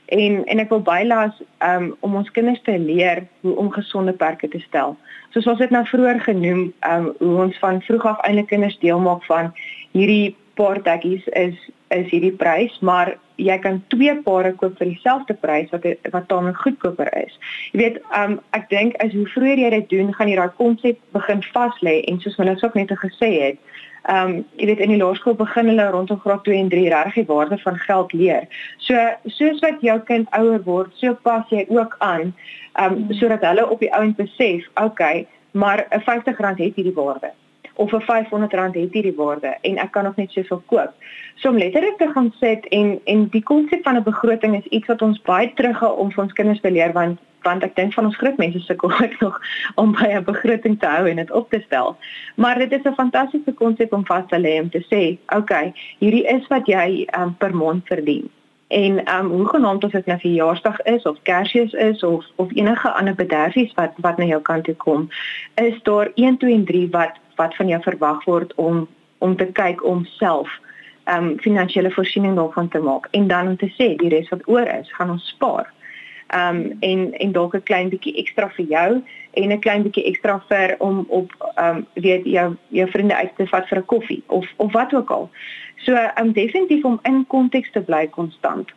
En 0.06 0.46
en 0.46 0.60
ek 0.60 0.70
wil 0.70 0.82
bylaas 0.82 1.42
um, 1.60 1.96
om 2.00 2.16
ons 2.16 2.32
kinders 2.32 2.62
te 2.62 2.80
leer 2.80 3.26
hoe 3.42 3.56
om 3.56 3.72
gesonde 3.72 4.14
perke 4.14 4.48
te 4.48 4.60
stel. 4.60 4.98
Soos 5.30 5.48
ons 5.48 5.60
dit 5.60 5.70
nou 5.70 5.86
vroeër 5.86 6.20
genoem, 6.22 6.74
um, 6.90 7.14
hoe 7.20 7.42
ons 7.44 7.58
van 7.60 7.82
vroeg 7.82 8.06
af 8.06 8.22
eintlik 8.22 8.48
kinders 8.48 8.80
deel 8.80 9.00
maak 9.00 9.24
van 9.26 9.54
hierdie 9.92 10.36
paar 10.56 10.82
tekkies 10.82 11.28
is 11.34 11.56
is 11.94 12.10
hierdie 12.10 12.34
prys, 12.34 12.74
maar 12.82 13.14
jy 13.38 13.56
kan 13.62 13.78
twee 13.94 14.14
pare 14.26 14.52
koop 14.58 14.78
vir 14.80 14.90
dieselfde 14.90 15.36
prys 15.40 15.72
wat 15.74 15.86
wat 16.14 16.30
dan 16.32 16.54
goedkoper 16.56 17.12
is. 17.20 17.36
Jy 17.74 17.82
weet, 17.82 18.00
um, 18.18 18.40
ek 18.58 18.70
dink 18.72 18.96
as 19.04 19.14
hoe 19.14 19.28
vroeër 19.36 19.62
jy 19.66 19.70
dit 19.76 19.90
doen, 19.94 20.14
gaan 20.16 20.32
jy 20.32 20.40
daai 20.40 20.58
konsep 20.60 21.00
begin 21.16 21.44
vas 21.54 21.84
lê 21.86 22.00
en 22.10 22.20
soos 22.24 22.40
Melissa 22.42 22.68
ook 22.68 22.80
net 22.80 22.96
gesê 23.04 23.32
het, 23.36 23.62
ehm 24.06 24.34
um, 24.34 24.34
jy 24.62 24.70
weet 24.72 24.84
in 24.86 24.96
die 24.96 25.02
laerskool 25.02 25.38
begin 25.38 25.72
hulle 25.72 25.88
rondom 25.94 26.20
graad 26.26 26.44
2 26.48 26.58
en 26.64 26.74
3 26.74 26.90
regtig 26.94 27.22
die 27.22 27.30
waarde 27.34 27.58
van 27.64 27.80
geld 27.86 28.14
leer. 28.14 28.50
So 28.88 29.08
soos 29.38 29.64
wat 29.66 29.82
jou 29.82 30.00
kind 30.10 30.30
ouer 30.40 30.62
word, 30.64 30.94
so 31.02 31.18
pas 31.28 31.46
jy 31.50 31.66
ook 31.70 31.96
aan 32.00 32.34
ehm 32.74 33.00
um, 33.00 33.08
sodat 33.22 33.46
hulle 33.46 33.70
op 33.70 33.80
die 33.80 33.94
ouend 33.94 34.18
besef, 34.18 34.70
okay, 34.82 35.28
maar 35.52 35.88
'n 35.90 36.02
R50 36.02 36.38
het 36.66 36.76
hierdie 36.76 36.94
waarde 36.94 37.34
of 37.76 37.92
'n 37.92 38.02
R500 38.02 38.76
het 38.76 38.94
hierdie 38.94 39.16
waarde 39.16 39.58
en 39.62 39.78
ek 39.78 39.92
kan 39.92 40.04
nog 40.04 40.16
net 40.16 40.32
soveel 40.32 40.64
koop. 40.66 40.92
So 41.36 41.50
om 41.50 41.58
letterlik 41.58 41.98
te 41.98 42.12
gaan 42.14 42.34
sit 42.40 42.68
en 42.68 43.00
en 43.04 43.28
die 43.28 43.44
konsep 43.44 43.84
van 43.84 43.96
'n 43.96 44.04
begroting 44.04 44.58
is 44.58 44.68
iets 44.70 44.88
wat 44.88 45.02
ons 45.02 45.22
baie 45.22 45.54
teruggaan 45.54 45.92
om 45.92 46.12
vir 46.12 46.24
ons 46.24 46.34
kinders 46.34 46.62
te 46.62 46.72
leer 46.72 46.94
want 46.94 47.20
want 47.46 47.64
ek 47.64 47.76
dink 47.76 47.94
van 47.94 48.06
ons 48.10 48.18
groot 48.18 48.38
mense 48.38 48.60
sukkel 48.60 48.92
ook 49.04 49.20
nog 49.20 49.42
om 49.76 49.92
by 49.92 50.08
'n 50.18 50.24
begroting 50.24 50.80
te 50.80 50.88
hou 50.88 51.10
en 51.10 51.16
dit 51.16 51.32
op 51.32 51.50
te 51.50 51.62
stel. 51.66 51.98
Maar 52.36 52.60
dit 52.60 52.72
is 52.72 52.84
'n 52.84 53.00
fantastiese 53.02 53.54
konsep 53.54 53.94
om 53.94 54.06
vas 54.06 54.24
te 54.28 54.40
lê 54.40 54.62
om 54.62 54.70
te 54.70 54.84
sê, 54.92 55.18
okay, 55.38 55.74
hierdie 56.00 56.26
is 56.38 56.48
wat 56.48 56.66
jy 56.68 57.08
um, 57.20 57.36
per 57.38 57.56
maand 57.56 57.88
verdien. 57.88 58.30
En 58.68 59.06
ehm 59.06 59.26
um, 59.26 59.32
hoe 59.32 59.48
genoem 59.48 59.78
of 59.84 59.92
dit 59.92 60.06
nou 60.06 60.20
vir 60.20 60.32
jaarsdag 60.32 60.82
is 60.82 61.04
of 61.04 61.22
Kersfees 61.22 61.74
is 61.74 62.04
of 62.04 62.26
of 62.36 62.50
enige 62.54 62.92
ander 62.92 63.16
bederfies 63.16 63.74
wat 63.74 63.94
wat 63.98 64.18
na 64.18 64.26
jou 64.26 64.42
kant 64.42 64.64
toe 64.64 64.76
kom, 64.76 65.10
is 65.56 65.78
daar 65.84 66.12
1 66.16 66.38
2 66.38 66.54
en 66.54 66.66
3 66.66 66.90
wat 66.90 67.14
wat 67.36 67.56
van 67.56 67.68
jou 67.68 67.82
verwag 67.82 68.24
word 68.26 68.54
om 68.56 68.88
om 69.18 69.36
te 69.36 69.46
kyk 69.46 69.84
om 69.84 70.06
self 70.06 70.50
ehm 71.06 71.24
um, 71.24 71.40
finansiële 71.40 71.92
voorsiening 71.92 72.36
daarvan 72.36 72.68
te 72.68 72.80
maak 72.80 73.08
en 73.12 73.28
dan 73.28 73.48
om 73.48 73.58
te 73.58 73.70
sê 73.78 73.96
die 73.96 74.10
res 74.10 74.30
wat 74.30 74.48
oor 74.48 74.68
is, 74.68 74.94
gaan 74.94 75.10
ons 75.10 75.28
spaar 75.28 75.74
ehm 76.28 76.56
um, 76.56 76.78
en 76.80 77.14
en 77.14 77.32
dalk 77.32 77.54
'n 77.56 77.64
klein 77.64 77.90
bietjie 77.90 78.16
ekstra 78.16 78.50
vir 78.50 78.66
jou 78.66 79.04
en 79.32 79.52
'n 79.52 79.60
klein 79.60 79.84
bietjie 79.84 80.06
ekstra 80.06 80.44
vir 80.50 80.76
om 80.80 81.06
op 81.08 81.30
ehm 81.56 81.76
um, 81.76 81.86
weet 81.94 82.26
jou 82.26 82.56
jou 82.68 82.90
vriende 82.90 83.16
uit 83.16 83.36
te 83.36 83.48
vat 83.48 83.68
vir 83.68 83.78
'n 83.78 83.86
koffie 83.86 84.24
of 84.28 84.54
of 84.56 84.72
wat 84.72 84.94
ook 84.94 85.10
al. 85.10 85.30
So 85.76 85.94
ehm 85.94 86.26
um, 86.26 86.32
definitief 86.32 86.84
om 86.84 87.00
in 87.04 87.28
konteks 87.28 87.72
te 87.72 87.82
bly 87.82 88.08
konstant. 88.08 88.72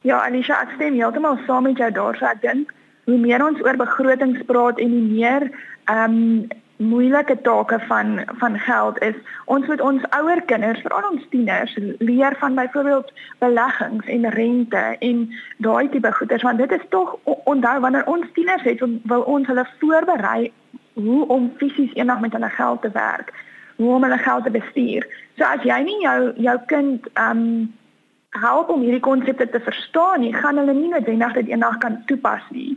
Ja, 0.00 0.24
Anisha, 0.24 0.62
ek 0.62 0.70
stem 0.74 0.94
heeltemal 0.94 1.38
saam 1.46 1.62
met 1.62 1.76
jou 1.76 1.90
daarso. 1.92 2.24
Ek 2.24 2.42
dink 2.42 2.74
hoe 3.04 3.18
meer 3.18 3.44
ons 3.46 3.60
oor 3.60 3.76
begrotings 3.76 4.42
praat 4.46 4.78
en 4.78 4.90
hoe 4.90 5.08
meer 5.16 5.50
ehm 5.84 6.12
um, 6.12 6.48
moeilike 6.78 7.36
take 7.42 7.78
van 7.86 8.22
van 8.40 8.58
geld 8.58 8.98
is 9.02 9.14
ons 9.44 9.66
moet 9.66 9.80
ons 9.80 10.02
ouer 10.20 10.42
kinders 10.50 10.80
veral 10.80 11.10
ons 11.10 11.26
tieners 11.30 11.78
leer 11.98 12.36
van 12.38 12.54
byvoorbeeld 12.54 13.12
beleggings 13.38 14.06
en 14.06 14.30
rente 14.30 14.84
en 14.98 15.24
daai 15.56 15.88
tipe 15.88 16.12
goeders 16.12 16.42
want 16.42 16.58
dit 16.58 16.72
is 16.72 16.86
tog 16.88 17.16
onthou 17.24 17.80
wanneer 17.80 18.06
ons 18.06 18.26
tieners 18.32 18.62
het 18.62 18.84
wil 19.02 19.22
ons 19.22 19.46
hulle 19.46 19.66
voorberei 19.80 20.52
hoe 20.94 21.26
om 21.26 21.52
fisies 21.56 21.94
eendag 21.94 22.20
met 22.20 22.32
hulle 22.32 22.50
geld 22.50 22.82
te 22.82 22.90
werk 22.90 23.34
hoe 23.78 23.94
om 23.94 24.02
hulle 24.02 24.18
geld 24.18 24.44
te 24.44 24.50
bestuur. 24.50 25.06
So 25.36 25.46
as 25.46 25.62
jy 25.62 25.78
nie 25.86 26.00
jou 26.02 26.32
jou 26.36 26.56
kind 26.66 27.06
um 27.14 27.42
help 28.36 28.70
om 28.74 28.82
hierdie 28.84 29.02
konsepte 29.02 29.48
te 29.48 29.60
verstaan 29.64 30.20
nie 30.20 30.34
gaan 30.34 30.58
hulle 30.60 30.74
nie 30.76 30.90
noodwendig 30.92 31.32
dit 31.38 31.52
eendag 31.54 31.78
kan 31.82 32.02
toepas 32.10 32.42
nie 32.50 32.76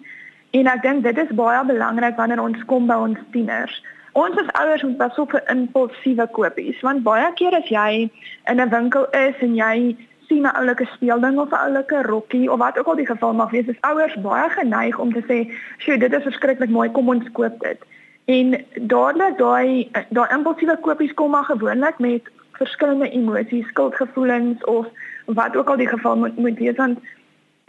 En 0.52 0.68
ek 0.68 0.82
dink 0.84 1.04
dit 1.04 1.18
is 1.18 1.34
baie 1.40 1.66
belangrik 1.66 2.18
wanneer 2.20 2.42
ons 2.44 2.64
kom 2.68 2.88
by 2.88 2.98
ons 3.00 3.20
tieners. 3.32 3.76
Ons 4.20 4.36
as 4.42 4.50
ouers 4.60 4.82
moet 4.84 4.98
pas 5.00 5.20
op 5.24 5.32
vir 5.32 5.44
impulsiewe 5.54 6.26
kopies, 6.36 6.80
want 6.84 7.06
baie 7.06 7.30
keer 7.40 7.56
as 7.56 7.70
jy 7.72 8.10
in 8.52 8.60
'n 8.60 8.70
winkel 8.74 9.08
is 9.16 9.38
en 9.40 9.56
jy 9.56 9.96
sien 10.28 10.44
'n 10.44 10.56
oulike 10.60 10.88
speelding 10.96 11.40
of 11.40 11.52
'n 11.52 11.64
oulike 11.68 12.02
rokkie 12.08 12.52
of 12.52 12.60
wat 12.60 12.78
ook 12.78 12.88
al 12.88 13.00
die 13.00 13.08
geval 13.08 13.34
mag 13.34 13.52
wees, 13.52 13.68
is 13.68 13.82
ouers 13.82 14.16
baie 14.16 14.50
geneig 14.50 15.00
om 15.00 15.14
te 15.14 15.24
sê, 15.30 15.38
"Sjoe, 15.78 15.98
dit 15.98 16.14
is 16.14 16.24
verskriklik 16.24 16.70
mooi, 16.70 16.92
kom 16.92 17.10
ons 17.10 17.32
koop 17.32 17.60
dit." 17.60 17.80
En 18.26 18.66
dadelik 18.76 19.38
daai 19.38 19.90
daai 20.10 20.30
impulsiewe 20.36 20.78
kopies 20.82 21.14
kom 21.14 21.32
maar 21.32 21.44
gewoonlik 21.44 22.00
met 22.00 22.22
verskillende 22.52 23.10
emosies, 23.10 23.68
skuldgevoelens 23.68 24.64
of 24.66 24.88
wat 25.26 25.56
ook 25.56 25.70
al 25.70 25.78
die 25.78 25.88
geval 25.88 26.18
moet 26.18 26.38
moet 26.38 26.58
wees 26.58 26.76
want 26.76 27.00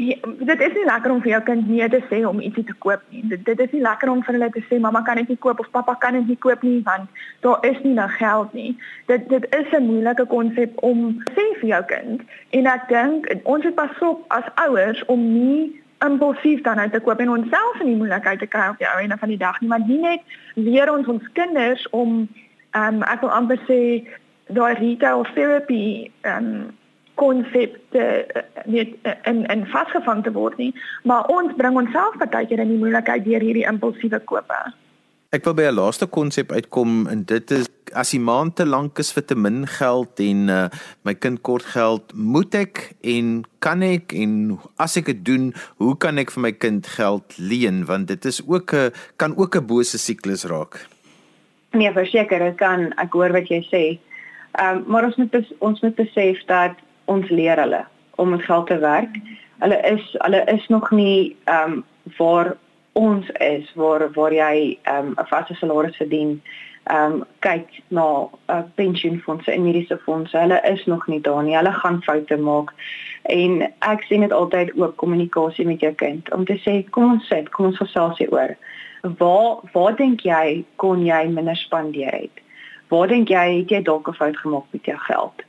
Ja, 0.03 0.17
dit 0.39 0.61
is 0.61 0.73
nie 0.75 0.85
lekker 0.85 1.13
om 1.15 1.21
vir 1.23 1.31
jou 1.31 1.41
kind 1.47 1.69
nee 1.71 1.87
te 1.89 2.01
sê 2.11 2.23
om 2.27 2.41
ietsie 2.43 2.65
te 2.67 2.75
koop 2.83 3.03
nie. 3.15 3.21
Dit 3.31 3.45
dit 3.47 3.61
is 3.63 3.75
nie 3.77 3.83
lekker 3.85 4.11
om 4.11 4.23
vir 4.27 4.35
hulle 4.35 4.49
te 4.55 4.63
sê 4.67 4.81
mamma 4.83 5.03
kan 5.07 5.21
dit 5.21 5.29
nie 5.31 5.39
koop 5.45 5.61
of 5.63 5.69
pappa 5.71 5.95
kan 6.03 6.17
dit 6.19 6.33
nie 6.33 6.39
koop 6.47 6.65
nie 6.67 6.81
want 6.89 7.23
daar 7.47 7.63
is 7.69 7.79
nie 7.85 7.93
nou 7.99 8.09
geld 8.17 8.57
nie. 8.59 8.73
Dit 9.13 9.29
dit 9.31 9.47
is 9.59 9.71
'n 9.79 9.87
moeilike 9.87 10.27
konsep 10.27 10.83
om 10.91 11.23
sê 11.37 11.45
vir 11.61 11.69
jou 11.75 11.83
kind 11.93 12.25
en 12.51 12.67
ek 12.67 12.89
dink 12.89 13.31
ons 13.45 13.65
moet 13.65 13.75
pas 13.75 14.03
op 14.09 14.25
as 14.29 14.51
ouers 14.67 15.05
om 15.07 15.23
nie 15.35 15.83
impulsief 16.05 16.61
dan 16.63 16.79
uit 16.79 16.93
te 16.93 17.01
koop 17.01 17.21
en 17.21 17.31
onsself 17.31 17.81
in 17.81 17.87
die 17.87 17.97
moeilikheid 17.97 18.39
te 18.39 18.47
kry 18.47 18.69
op 18.69 18.79
die 18.79 18.89
ou 18.91 18.99
einde 18.99 19.17
van 19.19 19.29
die 19.29 19.39
dag 19.39 19.61
nie, 19.61 19.69
maar 19.69 19.87
nie 19.87 19.99
net 19.99 20.21
leer 20.55 20.93
ons 20.93 21.07
ons 21.07 21.33
kinders 21.33 21.89
om 21.91 22.29
ehm 22.71 22.95
um, 22.95 23.03
ek 23.03 23.21
wil 23.21 23.31
amper 23.31 23.61
sê 23.69 23.81
daai 24.47 24.75
retail 24.75 25.27
therapy 25.35 26.11
ehm 26.21 26.47
um, 26.47 26.71
konsepte 27.15 27.99
eh, 27.99 28.43
net 28.65 28.95
eh, 29.03 29.17
in 29.31 29.45
in 29.47 29.67
vasgevang 29.67 30.23
te 30.25 30.33
word 30.33 30.57
nie, 30.57 30.73
maar 31.05 31.27
ons 31.33 31.53
bring 31.57 31.77
onsself 31.77 32.17
partykeer 32.19 32.63
in 32.65 32.69
die 32.69 32.79
moeilikheid 32.79 33.25
deur 33.25 33.41
hierdie 33.41 33.69
impulsiewe 33.69 34.21
kope. 34.25 34.61
Ek 35.33 35.45
wil 35.45 35.55
by 35.57 35.69
'n 35.71 35.79
laaste 35.81 36.07
konsep 36.07 36.53
uitkom 36.53 37.07
en 37.09 37.25
dit 37.25 37.51
is 37.51 37.69
as 37.95 38.11
die 38.13 38.21
maand 38.21 38.57
te 38.57 38.67
lank 38.67 38.99
is 38.99 39.13
vir 39.13 39.25
te 39.25 39.37
min 39.37 39.67
geld 39.67 40.21
en 40.21 40.49
uh, 40.49 40.69
my 41.05 41.15
kind 41.15 41.43
kort 41.43 41.65
geld, 41.75 42.13
moet 42.15 42.55
ek 42.55 42.95
en 43.01 43.45
kan 43.65 43.83
ek 43.83 44.13
en 44.17 44.59
as 44.77 44.97
ek 44.97 45.07
dit 45.07 45.25
doen, 45.25 45.53
hoe 45.81 45.97
kan 45.97 46.19
ek 46.19 46.33
vir 46.33 46.43
my 46.43 46.53
kind 46.53 46.87
geld 46.87 47.37
leen 47.39 47.85
want 47.89 48.09
dit 48.09 48.25
is 48.25 48.41
ook 48.47 48.75
'n 48.75 48.93
kan 49.17 49.37
ook 49.37 49.57
'n 49.57 49.67
bose 49.67 49.99
siklus 49.99 50.45
raak. 50.45 50.87
Nee, 51.73 51.93
verseker, 51.93 52.41
ek 52.43 52.57
kan 52.57 52.93
ek 52.99 53.13
hoor 53.13 53.33
wat 53.33 53.49
jy 53.49 53.63
sê. 53.73 53.85
Ehm 54.61 54.77
um, 54.77 54.85
maar 54.87 55.05
ons 55.05 55.17
moet 55.17 55.33
ons 55.59 55.81
moet 55.81 55.95
besef 55.97 56.45
dat 56.47 56.77
ons 57.05 57.29
leer 57.29 57.59
hulle 57.59 57.85
om 58.17 58.31
met 58.31 58.45
geld 58.45 58.67
te 58.67 58.79
werk. 58.79 59.21
Hulle 59.59 59.81
is 59.81 60.17
hulle 60.19 60.45
is 60.45 60.69
nog 60.69 60.91
nie 60.91 61.37
ehm 61.45 61.73
um, 61.73 61.85
waar 62.19 62.57
ons 62.93 63.31
is 63.31 63.73
waar 63.75 64.11
waar 64.13 64.33
jy 64.33 64.79
ehm 64.83 65.07
um, 65.07 65.15
'n 65.17 65.27
vaste 65.27 65.55
salaris 65.55 65.97
verdien. 65.97 66.43
Ehm 66.85 67.13
um, 67.13 67.25
kyk 67.39 67.69
na 67.89 68.29
uh, 68.51 68.63
pensioenfonde 68.75 69.53
en 69.53 69.63
mediese 69.63 69.99
fondse. 70.05 70.39
Hulle 70.39 70.61
is 70.65 70.85
nog 70.85 71.07
nie 71.07 71.21
daar 71.21 71.43
nie. 71.43 71.57
Hulle 71.57 71.73
gaan 71.73 72.03
foute 72.03 72.37
maak. 72.37 72.73
En 73.23 73.73
ek 73.79 74.03
sien 74.03 74.21
dit 74.21 74.33
altyd 74.33 74.73
ook 74.77 74.97
kommunikasie 74.97 75.67
met 75.67 75.81
jou 75.81 75.93
kind 75.93 76.33
om 76.35 76.45
te 76.45 76.59
sê 76.59 76.91
kom 76.91 77.13
ons 77.13 77.27
sit, 77.27 77.49
kom 77.49 77.67
ons 77.67 77.77
gesels 77.77 78.19
hieroor. 78.19 78.57
Waar 79.19 79.61
waar 79.73 79.97
dink 79.97 80.21
jy 80.21 80.65
kon 80.77 81.07
jy 81.07 81.27
minder 81.29 81.57
spandeer 81.57 82.13
het? 82.13 82.43
Waar 82.89 83.09
dink 83.09 83.29
jy 83.29 83.47
het 83.59 83.71
jy 83.71 83.83
dalk 83.83 84.09
'n 84.09 84.15
fout 84.15 84.37
gemaak 84.37 84.65
met 84.71 84.85
jou 84.85 84.99
geld? 84.99 85.43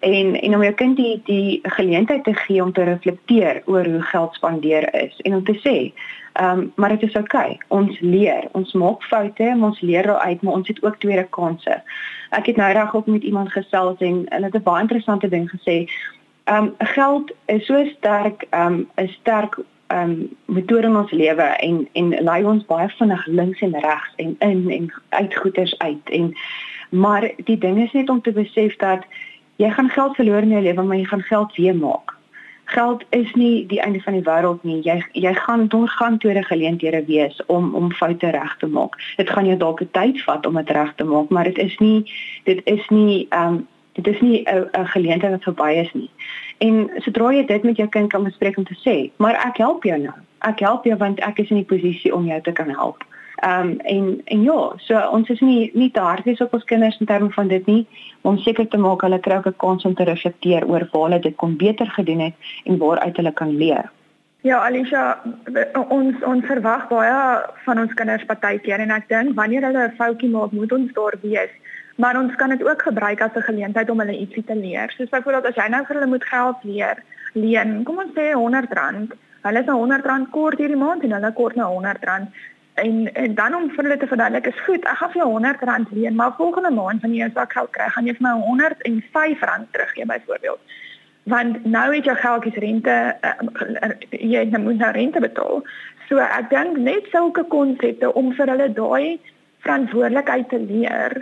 En 0.00 0.40
en 0.40 0.54
om 0.54 0.62
jou 0.62 0.74
kind 0.74 0.96
die 0.96 1.20
die 1.24 1.60
geleentheid 1.62 2.24
te 2.24 2.34
gee 2.34 2.62
om 2.62 2.72
te 2.72 2.82
reflekteer 2.82 3.62
oor 3.64 3.84
hoe 3.84 4.02
geld 4.02 4.34
spandeer 4.34 4.94
is 4.94 5.20
en 5.20 5.34
om 5.34 5.44
te 5.44 5.58
sê, 5.64 5.92
ehm 6.32 6.58
um, 6.58 6.72
maar 6.76 6.88
dit 6.88 7.02
is 7.02 7.16
oukei. 7.16 7.50
Okay. 7.50 7.60
Ons 7.68 8.00
leer, 8.00 8.48
ons 8.52 8.72
maak 8.72 9.02
foute, 9.02 9.54
maar 9.56 9.68
ons 9.68 9.80
leer 9.80 10.06
daaruit, 10.06 10.42
maar 10.42 10.52
ons 10.52 10.68
het 10.68 10.82
ook 10.82 10.98
tweede 10.98 11.26
kansse. 11.30 11.82
Ek 12.30 12.46
het 12.46 12.56
nou 12.56 12.72
reg 12.72 12.94
op 12.94 13.06
met 13.06 13.22
iemand 13.22 13.52
gesels 13.52 13.98
en 13.98 14.24
hulle 14.28 14.44
het 14.44 14.54
'n 14.54 14.62
baie 14.62 14.80
interessante 14.80 15.28
ding 15.28 15.50
gesê. 15.50 15.90
Ehm 16.44 16.64
um, 16.64 16.74
geld 16.78 17.32
is 17.46 17.66
so 17.66 17.84
sterk, 17.96 18.46
ehm 18.50 18.72
um, 18.72 18.88
'n 18.96 19.08
sterk 19.08 19.58
ehm 19.88 20.10
um, 20.10 20.36
metode 20.44 20.86
in 20.86 20.96
ons 20.96 21.10
lewe 21.10 21.42
en 21.42 21.88
en 21.92 22.08
lei 22.08 22.44
ons 22.44 22.64
baie 22.64 22.88
vinnig 22.88 23.26
links 23.26 23.60
en 23.60 23.80
regs 23.80 24.12
en 24.16 24.36
in 24.38 24.70
en 24.70 24.92
uit 25.08 25.36
goeders 25.36 25.78
uit 25.78 26.10
en 26.10 26.34
maar 26.90 27.30
die 27.44 27.58
ding 27.58 27.82
is 27.82 27.92
net 27.92 28.08
om 28.08 28.20
te 28.22 28.32
besef 28.32 28.76
dat 28.76 29.04
jy 29.58 29.70
gaan 29.74 29.90
geld 29.90 30.14
verloor 30.16 30.46
in 30.46 30.54
jou 30.54 30.62
lewe, 30.62 30.82
maar 30.82 30.96
jy 30.96 31.04
gaan 31.10 31.26
geld 31.26 31.56
weer 31.56 31.76
maak. 31.76 32.14
Geld 32.68 33.04
is 33.16 33.30
nie 33.32 33.66
die 33.66 33.80
einde 33.80 34.00
van 34.04 34.12
die 34.12 34.24
wêreld 34.26 34.62
nie. 34.62 34.82
Jy 34.84 34.98
jy 35.12 35.32
gaan 35.34 35.66
doorgaan 35.72 36.18
tweede 36.18 36.42
geleenthede 36.44 37.00
wees 37.06 37.40
om 37.46 37.72
om 37.74 37.92
foute 37.92 38.30
reg 38.30 38.56
te 38.60 38.68
maak. 38.68 38.98
Dit 39.16 39.30
gaan 39.30 39.46
jou 39.46 39.56
dalk 39.56 39.80
'n 39.82 39.90
tyd 39.92 40.22
vat 40.22 40.46
om 40.46 40.54
dit 40.54 40.70
reg 40.70 40.94
te 40.94 41.04
maak, 41.04 41.28
maar 41.28 41.44
dit 41.44 41.58
is 41.58 41.78
nie 41.78 42.12
dit 42.44 42.60
is 42.64 42.88
nie 42.88 43.26
ehm 43.30 43.54
um, 43.54 43.66
dit 43.92 44.06
is 44.06 44.20
nie 44.20 44.42
'n 44.46 44.86
geleentheid 44.86 45.32
wat 45.32 45.42
verby 45.42 45.70
is 45.84 45.92
nie. 45.92 46.10
En 46.58 46.90
sodra 46.96 47.32
jy 47.32 47.46
dit 47.46 47.62
met 47.62 47.76
jou 47.76 47.88
kind 47.88 48.10
kan 48.10 48.24
bespreek 48.24 48.56
om 48.56 48.64
te 48.64 48.78
sê, 48.86 49.10
maar 49.16 49.34
ek 49.46 49.56
help 49.56 49.82
jou 49.84 49.98
nou. 49.98 50.14
Ek 50.38 50.58
help 50.58 50.84
jou 50.84 50.96
want 50.96 51.20
ek 51.20 51.38
is 51.38 51.50
in 51.50 51.56
die 51.56 51.76
posisie 51.76 52.14
om 52.14 52.26
jou 52.26 52.40
te 52.40 52.52
kan 52.52 52.70
help. 52.70 53.04
Ehm 53.40 53.68
um, 53.68 53.80
en 53.80 54.20
en 54.24 54.42
ja, 54.42 54.72
so 54.76 55.00
ons 55.10 55.28
is 55.28 55.40
nie 55.40 55.70
nie 55.74 55.90
te 55.90 56.00
harties 56.00 56.40
op 56.40 56.54
ons 56.54 56.64
kinders 56.64 56.96
in 56.98 57.06
terme 57.06 57.30
van 57.30 57.48
dit 57.48 57.66
nie, 57.66 57.86
om 58.22 58.38
seker 58.38 58.66
te 58.68 58.80
maak 58.82 59.04
hulle 59.06 59.20
kry 59.20 59.36
ook 59.36 59.46
'n 59.46 59.56
kans 59.56 59.84
om 59.84 59.94
te 59.94 60.04
reflekteer 60.04 60.66
oor 60.66 60.88
waar 60.92 61.02
hulle 61.02 61.20
dit 61.20 61.36
kon 61.36 61.56
beter 61.56 61.86
gedoen 61.86 62.20
het 62.20 62.34
en 62.64 62.78
waaruit 62.78 63.16
hulle 63.16 63.32
kan 63.32 63.56
leer. 63.56 63.90
Ja, 64.40 64.58
Alicia, 64.64 65.22
ons 65.88 66.16
ons 66.22 66.44
verwag 66.46 66.88
baie 66.88 67.44
van 67.64 67.78
ons 67.78 67.94
kinders 67.94 68.24
partykeer 68.24 68.80
en 68.80 68.90
ek 68.90 69.08
dink 69.08 69.34
wanneer 69.34 69.62
hulle 69.62 69.86
'n 69.86 69.96
foutjie 69.96 70.30
maak, 70.30 70.52
moet 70.52 70.72
ons 70.72 70.92
daar 70.92 71.14
wees. 71.22 71.50
Maar 71.96 72.18
ons 72.18 72.34
kan 72.34 72.48
dit 72.48 72.68
ook 72.68 72.82
gebruik 72.82 73.20
as 73.20 73.34
'n 73.34 73.48
geleentheid 73.50 73.90
om 73.90 74.00
hulle 74.00 74.18
ietsie 74.18 74.44
te 74.44 74.56
leer. 74.56 74.90
Soos 74.90 75.08
byvoorbeeld 75.08 75.46
as 75.46 75.54
jy 75.54 75.68
nou 75.68 75.84
vir 75.84 75.96
hulle 75.96 76.10
moet 76.14 76.24
geld 76.24 76.56
leer, 76.62 77.02
leen, 77.32 77.82
kom 77.84 77.98
ons 77.98 78.14
sê 78.14 78.34
R100. 78.34 79.14
Hulle 79.42 79.58
is 79.60 79.66
nou 79.66 79.86
R100 79.86 80.30
kort 80.30 80.58
hierdie 80.58 80.76
maand 80.76 81.02
en 81.02 81.12
hulle 81.12 81.32
kort 81.32 81.54
nou 81.54 81.82
R100 81.82 82.28
en 82.82 83.14
en 83.14 83.34
dan 83.34 83.54
om 83.54 83.70
vir 83.74 83.84
hulle 83.84 83.96
te 84.00 84.10
verduidelik 84.10 84.46
is 84.50 84.60
goed 84.66 84.84
ek 84.84 85.00
gaan 85.00 85.12
vir 85.14 85.22
jou 85.22 85.30
R100 85.40 85.94
leen 85.98 86.18
maar 86.20 86.36
volgende 86.40 86.70
maand 86.70 87.02
wanneer 87.02 87.20
jy 87.20 87.26
jou 87.26 87.36
sakgeld 87.36 87.70
kry 87.76 87.88
gaan 87.94 88.10
jy 88.10 88.14
vir 88.18 88.26
my 88.26 88.34
R105 88.52 89.46
teruggee 89.72 90.06
byvoorbeeld. 90.12 90.76
Want 91.34 91.64
nou 91.64 91.86
het 91.94 92.04
jou 92.04 92.16
geldjies 92.16 92.60
rente 92.64 92.96
uh, 93.30 93.90
jy 94.10 94.44
nou 94.52 94.62
moet 94.62 94.78
nou 94.82 94.92
rente 94.96 95.20
betaal. 95.20 95.64
So 96.08 96.22
ek 96.24 96.50
dink 96.50 96.78
net 96.80 97.10
sulke 97.12 97.44
konsepte 97.52 98.12
om 98.16 98.32
vir 98.36 98.54
hulle 98.54 98.68
daai 98.72 99.20
verantwoordelikheid 99.66 100.48
te 100.48 100.60
leer 100.62 101.18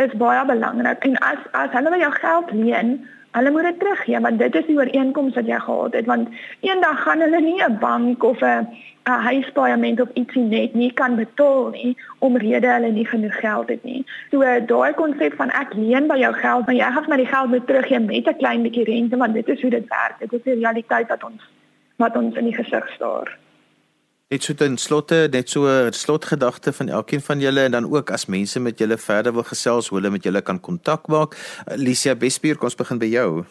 is 0.00 0.12
baie 0.22 0.44
belangrik. 0.48 1.04
En 1.04 1.18
as 1.32 1.42
as 1.52 1.74
hulle 1.76 1.98
jou 2.00 2.12
geld 2.20 2.52
leen 2.56 2.94
Hulle 3.30 3.50
moet 3.50 3.62
dit 3.62 3.78
teruggee 3.78 4.20
want 4.20 4.38
dit 4.38 4.54
is 4.54 4.66
die 4.66 4.76
ooreenkoms 4.76 5.34
wat 5.38 5.46
jy 5.46 5.58
gehad 5.58 5.92
het 5.98 6.06
want 6.06 6.28
eendag 6.66 7.02
gaan 7.02 7.20
hulle 7.20 7.40
nie 7.40 7.62
'n 7.62 7.78
bank 7.78 8.24
of 8.24 8.40
'n 8.42 8.66
'n 9.08 9.22
huispaaiement 9.26 10.00
of 10.00 10.08
ietsie 10.14 10.42
net 10.42 10.74
nie 10.74 10.92
kan 10.92 11.16
betaal 11.16 11.70
nie 11.70 11.96
omrede 12.18 12.66
hulle 12.66 12.90
nie 12.90 13.06
genoeg 13.06 13.40
geld 13.40 13.68
het 13.68 13.84
nie. 13.84 14.04
So 14.30 14.40
daai 14.72 14.92
konsep 14.92 15.34
van 15.34 15.50
ek 15.50 15.74
leen 15.74 16.06
by 16.06 16.18
jou 16.18 16.32
geld, 16.34 16.66
maar 16.66 16.74
jy 16.74 16.90
gaan 16.92 17.08
my 17.08 17.16
die 17.16 17.32
geld 17.34 17.48
moet 17.48 17.66
teruggee 17.66 18.00
met 18.00 18.28
'n 18.28 18.36
klein 18.36 18.62
bietjie 18.62 18.84
rente 18.84 19.16
want 19.16 19.34
dit 19.34 19.48
is 19.48 19.62
hoe 19.62 19.70
dit 19.70 19.88
werk. 19.88 20.18
Dit 20.18 20.32
is 20.32 20.42
die 20.42 20.54
realiteit 20.54 21.08
wat 21.08 21.24
ons 21.24 21.42
wat 21.96 22.16
ons 22.16 22.36
in 22.36 22.44
die 22.44 22.56
gesig 22.56 22.88
staar. 22.94 23.39
Net 24.30 24.44
so 24.46 24.54
ten 24.54 24.76
slotte, 24.78 25.16
net 25.32 25.48
so 25.50 25.66
'n 25.66 25.92
slotgedagte 25.92 26.72
van 26.72 26.88
elkeen 26.88 27.20
van 27.20 27.40
julle 27.40 27.60
en 27.60 27.70
dan 27.70 27.92
ook 27.92 28.10
as 28.10 28.26
mense 28.26 28.60
met 28.60 28.78
julle 28.78 28.96
verder 28.96 29.32
wil 29.32 29.42
gesels, 29.42 29.88
hoe 29.88 29.98
hulle 29.98 30.10
met 30.10 30.22
julle 30.22 30.42
kan 30.42 30.60
kontak 30.60 31.06
maak. 31.06 31.34
Alicia 31.66 32.14
Bespier, 32.14 32.54
kom 32.54 32.64
ons 32.64 32.74
begin 32.74 32.98
by 32.98 33.06
jou. 33.06 33.44